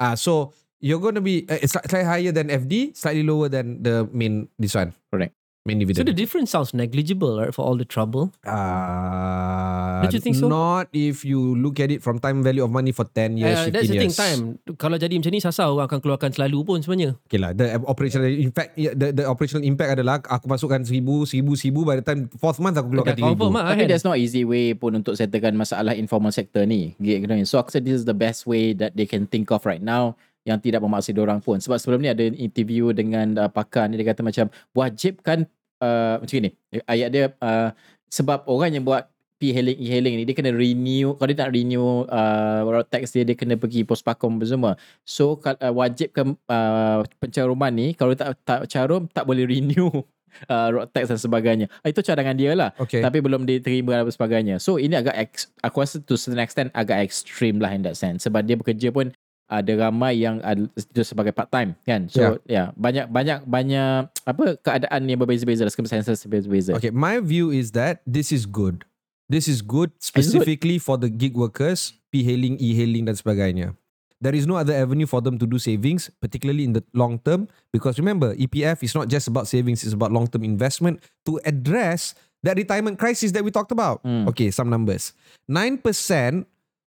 [0.00, 3.84] Ah, so you're going to be uh, it's slightly higher than FD, slightly lower than
[3.84, 4.96] the main this one.
[5.12, 5.36] Correct.
[5.68, 8.32] Main So the difference sounds negligible right, for all the trouble.
[8.48, 10.48] Uh, Don't you think so?
[10.48, 13.68] Not if you look at it from time value of money for 10 years, Uh,
[13.68, 14.04] 15 that's the years.
[14.08, 14.40] thing time.
[14.80, 17.12] Kalau jadi macam ni Sasa orang akan keluarkan selalu pun sebenarnya.
[17.28, 21.84] Okay lah, the operational impact, the, the operational impact adalah aku masukkan seribu, seribu, seribu,
[21.84, 23.52] by the time fourth month aku keluarkan tiga ribu.
[23.52, 23.88] Tapi kan.
[23.92, 26.96] there's no easy way pun untuk settlekan masalah informal sector ni.
[27.44, 30.16] So aku rasa this is the best way that they can think of right now
[30.44, 31.60] yang tidak memaksa orang pun.
[31.60, 35.44] Sebab sebelum ni ada interview dengan uh, pakar ni dia kata macam wajibkan
[35.80, 36.50] uh, macam ni.
[36.88, 37.70] Ayat dia uh,
[38.08, 39.06] sebab orang yang buat
[39.40, 43.32] e-hailing e-hailing ni dia kena renew kalau dia nak renew uh, road tax dia dia
[43.32, 48.36] kena pergi pos pakom apa semua so kal- uh, wajibkan uh, pencaruman ni kalau tak
[48.44, 49.88] tak carum tak boleh renew
[50.52, 53.00] uh, road tax dan sebagainya Ah, itu cadangan dia lah Okay.
[53.00, 54.60] tapi belum diterima dan sebagainya.
[54.60, 58.28] So ini agak ex, aku rasa to certain extent agak extreme lah in that sense
[58.28, 59.08] sebab dia bekerja pun
[59.50, 62.06] ada ramai yang ada itu sebagai part time kan.
[62.06, 62.46] So yeah.
[62.46, 66.78] yeah, banyak banyak banyak apa keadaan yang berbeza-beza lah circumstances berbeza-beza.
[66.78, 68.86] Okay, my view is that this is good.
[69.26, 73.78] This is good specifically for the gig workers, P-hailing, e-hailing dan sebagainya.
[74.20, 77.46] There is no other avenue for them to do savings, particularly in the long term.
[77.72, 82.12] Because remember, EPF is not just about savings, it's about long-term investment to address
[82.44, 84.04] that retirement crisis that we talked about.
[84.04, 84.28] Hmm.
[84.28, 85.16] Okay, some numbers.
[85.48, 85.80] 9%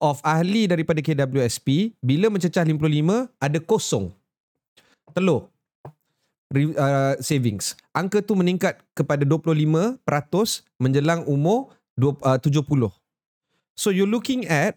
[0.01, 4.09] of ahli daripada KWSP, bila mencecah 55, ada kosong.
[5.13, 5.47] Telur.
[6.51, 7.79] Re- uh, savings.
[7.95, 10.01] Angka tu meningkat kepada 25%
[10.81, 12.91] menjelang umur dua- uh, 70.
[13.77, 14.75] So you're looking at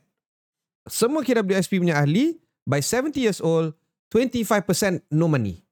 [0.86, 3.74] semua KWSP punya ahli by 70 years old
[4.14, 5.64] 25% no money.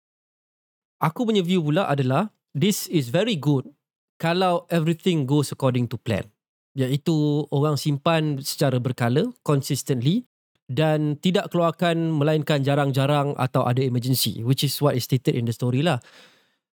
[0.98, 3.70] Aku punya view pula adalah this is very good
[4.18, 6.26] kalau everything goes according to plan.
[6.72, 10.24] Iaitu orang simpan secara berkala, consistently
[10.72, 15.52] dan tidak keluarkan melainkan jarang-jarang atau ada emergency which is what is stated in the
[15.52, 16.00] story lah.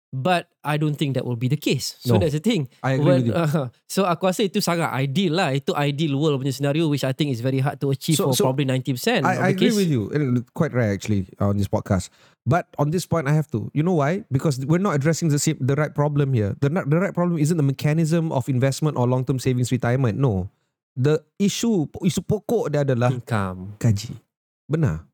[0.09, 2.01] But I don't think that will be the case.
[2.01, 2.25] So No.
[2.25, 2.73] that's the thing.
[2.81, 3.37] I agree When- with you.
[3.45, 5.53] uh, so aku rasa itu sangat ideal lah.
[5.53, 8.37] Itu ideal world punya scenario which I think is very hard to achieve So- for
[8.37, 9.77] so probably 90% of I, I agree case.
[9.77, 10.09] with you.
[10.57, 12.09] Quite rare actually on this podcast.
[12.49, 13.69] But on this point, I have to.
[13.77, 14.25] You know why?
[14.33, 16.57] Because we're not addressing the same, the right problem here.
[16.65, 20.17] The the right problem isn't the mechanism of investment or long term savings retirement.
[20.17, 20.49] No,
[20.97, 23.77] the issue isu pokok dia adalah Income.
[23.77, 24.17] gaji.
[24.65, 25.05] Benar.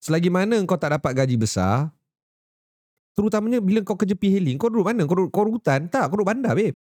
[0.00, 1.92] Selagi mana kau tak dapat gaji besar,
[3.14, 5.04] terutamanya bila kau kerja P-hailing, kau duduk mana?
[5.04, 5.90] Kau duduk, kau duduk hutan?
[5.90, 6.76] Tak, kau duduk bandar, babe.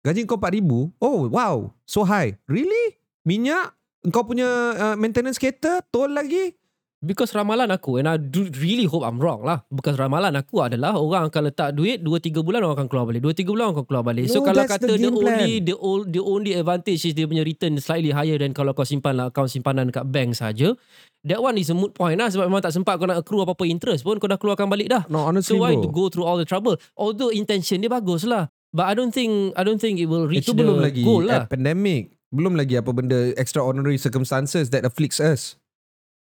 [0.00, 2.96] Gaji kau 4000 Oh wow So high Really?
[3.20, 3.76] Minyak?
[4.08, 5.84] Kau punya uh, maintenance kereta?
[5.92, 6.56] Tol lagi?
[7.00, 9.64] Because ramalan aku and I do really hope I'm wrong lah.
[9.72, 13.24] Because ramalan aku adalah orang akan letak duit 2 3 bulan orang akan keluar balik.
[13.24, 14.24] 2 3 bulan orang akan keluar balik.
[14.28, 17.24] so No, kalau that's kata the the, only the, ol- the only advantage is dia
[17.24, 20.76] punya return slightly higher than kalau kau simpan lah akaun simpanan dekat bank saja.
[21.24, 23.64] That one is a moot point lah sebab memang tak sempat kau nak accrue apa-apa
[23.64, 25.08] interest pun kau dah keluarkan balik dah.
[25.08, 26.76] No honestly So why bro to go through all the trouble?
[26.96, 28.52] Although intention dia bagus lah.
[28.72, 31.24] But I don't think I don't think it will reach Itu the belum lagi goal
[31.24, 31.44] lah.
[31.44, 32.16] pandemic.
[32.30, 35.59] Belum lagi apa benda extraordinary circumstances that afflicts us.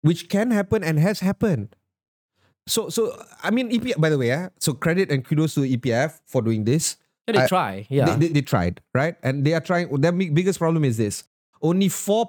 [0.04, 1.72] Which can happen and has happened.
[2.68, 6.20] So so I mean EPF by the way, eh, so credit and kudos to EPF
[6.28, 7.00] for doing this.
[7.24, 7.72] Yeah, they I- try.
[7.88, 8.04] Yeah.
[8.12, 9.16] They, they, they tried, right?
[9.24, 11.24] And they are trying their biggest problem is this.
[11.64, 12.28] Only 4%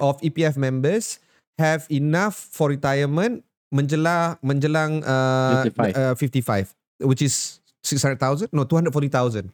[0.00, 1.20] of EPF members
[1.60, 5.96] have enough for retirement menjelang menjelang uh, 55.
[5.96, 6.74] uh, 55
[7.04, 9.50] which is 600,000 no 240,000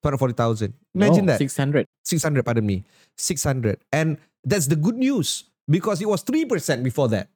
[0.00, 1.86] 240,000 imagine no, that 600.
[2.04, 2.84] 600 pardon me
[3.18, 6.46] 600 and that's the good news because it was 3%
[6.80, 7.28] before that.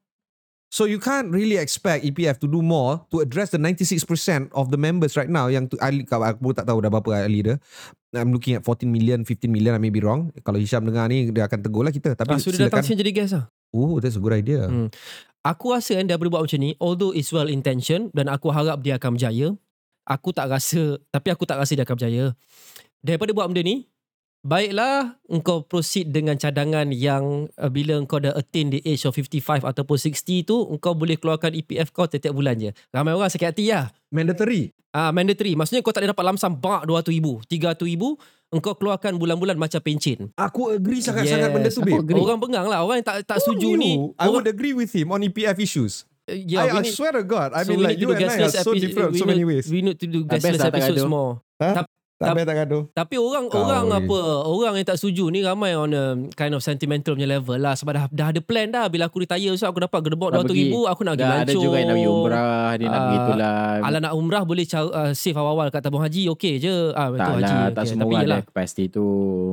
[0.70, 4.06] So you can't really expect EPF to do more to address the 96%
[4.54, 7.42] of the members right now yang tu ahli kau aku tak tahu dah berapa ahli
[7.42, 7.56] dia.
[8.14, 10.30] I'm looking at 14 million 15 million I may be wrong.
[10.46, 12.14] Kalau Hisham dengar ni dia akan tegur lah kita.
[12.14, 12.86] Tapi Ah, so dia datang silakan.
[12.86, 13.44] sini jadi guest lah.
[13.74, 14.62] oh that's a good idea.
[14.62, 14.94] Hmm.
[15.42, 18.84] Aku rasa kan dia boleh buat macam ni Although it's well intentioned Dan aku harap
[18.84, 19.56] dia akan berjaya
[20.04, 22.24] Aku tak rasa Tapi aku tak rasa dia akan berjaya.
[23.00, 23.89] Daripada buat benda ni
[24.40, 29.68] Baiklah Engkau proceed dengan cadangan yang uh, Bila engkau dah attain the age of 55
[29.68, 33.68] Ataupun 60 tu Engkau boleh keluarkan EPF kau Tiap-tiap bulan je Ramai orang sakit hati
[33.68, 33.92] lah.
[34.08, 34.72] Mandatory?
[34.90, 35.54] Ah mandatory.
[35.54, 38.16] Maksudnya kau tak boleh dapat lamsam Bak 200 ribu 300 ribu
[38.50, 42.02] Engkau keluarkan bulan-bulan macam pencen aku agree sangat-sangat Yes, benda tu babe.
[42.02, 42.18] Agree.
[42.18, 42.82] Orang bengang lah.
[42.82, 43.78] Orang yang tak, tak Who setuju knew?
[43.78, 46.02] ni I orang, would agree with him on EPF issues.
[46.26, 47.54] Yeah, I, we I need- swear to God.
[47.54, 49.70] I So mean like you and I are so different we so many ways.
[49.70, 51.38] We need to do Best gasless lah episodes more.
[52.20, 53.96] Tak payah tak gaduh Tapi orang Kau orang ni.
[53.96, 57.72] apa orang yang tak setuju ni ramai on a kind of sentimental punya level lah
[57.72, 60.46] sebab dah, dah ada plan dah bila aku retire so aku dapat gedebok Nak 200
[60.46, 60.60] pergi.
[60.62, 62.38] ribu aku nak pergi Dah ada juga yang nak pergi umrah,
[62.70, 63.56] dia nak Ah, begitulah.
[63.80, 66.92] Ala nak umrah boleh uh, save awal-awal kat tabung haji okey je.
[66.92, 67.54] Ah betul tak haji.
[67.54, 67.88] lah, tak okey.
[67.88, 68.36] semua tapi orang yelah.
[68.36, 69.06] ada capacity tu.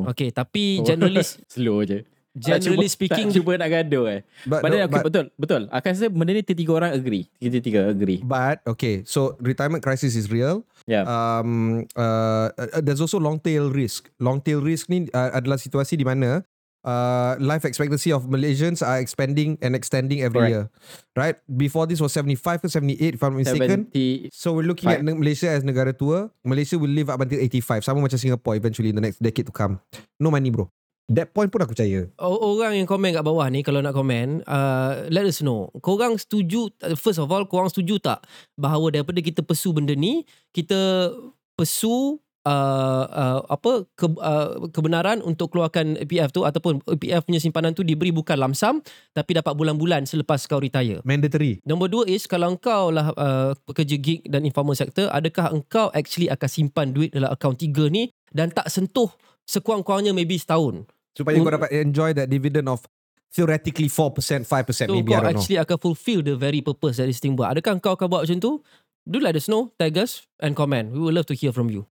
[0.06, 0.86] Okey, tapi Oh.
[0.86, 1.24] generally
[1.56, 2.00] Slow je.
[2.36, 4.22] generally tak cuba, speaking tak cuba nak gaduh eh.
[4.44, 5.62] but, But, no, then, okay, but, betul, betul.
[5.70, 7.26] Akan rasa benda ni tiga-tiga orang agree.
[7.36, 8.20] Tiga-tiga agree.
[8.20, 11.04] but okay so retirement crisis is real Yeah.
[11.04, 14.08] um, uh, uh, there's also long tail risk.
[14.24, 16.48] Long tail risk ni uh, adalah situasi di mana
[16.88, 20.56] uh, life expectancy of Malaysians are expanding and extending every Correct.
[20.56, 20.66] year.
[21.12, 21.36] Right?
[21.52, 23.92] Before this was 75 ke 78 if I'm mistaken.
[23.92, 26.32] 70, So we're looking at Malaysia as negara tua.
[26.48, 27.84] Malaysia will live up until 85.
[27.84, 29.84] Sama macam Singapore eventually in the next decade to come.
[30.16, 30.72] No money bro.
[31.08, 32.12] That point pun aku percaya.
[32.20, 36.68] Orang yang komen kat bawah ni kalau nak komen uh, let us know korang setuju
[37.00, 38.28] first of all korang setuju tak
[38.60, 41.08] bahawa daripada kita pesu benda ni kita
[41.56, 47.76] pesu uh, uh, apa ke, uh, kebenaran untuk keluarkan EPF tu ataupun EPF punya simpanan
[47.76, 48.80] tu diberi bukan lamsam
[49.12, 51.60] tapi dapat bulan-bulan selepas kau retire Mandatory.
[51.68, 56.32] Nombor dua is kalau engkau lah uh, pekerja gig dan informal sector, adakah engkau actually
[56.32, 59.12] akan simpan duit dalam akaun tiga ni dan tak sentuh
[59.48, 60.88] sekurang-kurangnya maybe setahun.
[61.18, 62.86] Supaya kau dapat enjoy that dividend of
[63.34, 65.34] theoretically 4%, 5% So maybe, I kau don't know.
[65.34, 67.58] actually akan fulfill the very purpose that this thing buat.
[67.58, 68.62] Adakah kau akan buat macam tu?
[69.08, 70.92] Do let us know, tag us and comment.
[70.94, 71.88] We would love to hear from you.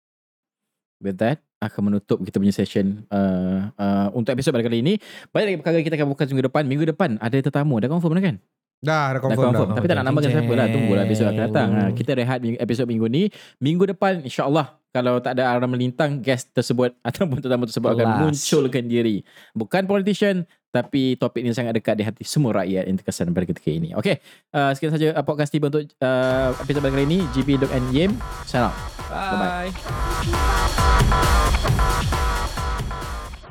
[0.98, 4.94] With that, akan menutup kita punya session uh, uh, untuk episod pada kali ini.
[5.32, 6.64] Banyak lagi perkara kita akan buka minggu depan.
[6.68, 7.80] Minggu depan ada tetamu.
[7.80, 8.36] Dah confirm dah kan?
[8.84, 9.70] Dah, dah Dah confirm, confirm.
[9.72, 9.76] dah.
[9.80, 10.68] Tapi tak nak namakan Jeng, siapa lah.
[10.68, 11.70] Tunggulah episod akan datang.
[11.72, 13.24] Ha, kita rehat episod minggu ni.
[13.64, 18.22] Minggu depan insyaAllah kalau tak ada arah melintang, guest tersebut ataupun tetamu tersebut akan Kelas.
[18.22, 19.26] munculkan diri.
[19.58, 23.70] Bukan politician, tapi topik ini sangat dekat di hati semua rakyat yang terkesan pada ketika
[23.74, 23.98] ini.
[23.98, 24.22] Okay,
[24.54, 27.20] uh, sekian saja uh, podcast tiba untuk uh, episod pada kali ini.
[27.34, 28.12] GP Dok and Yim.
[28.54, 28.74] Out.
[29.10, 29.70] Bye.
[29.74, 30.53] Bye-bye.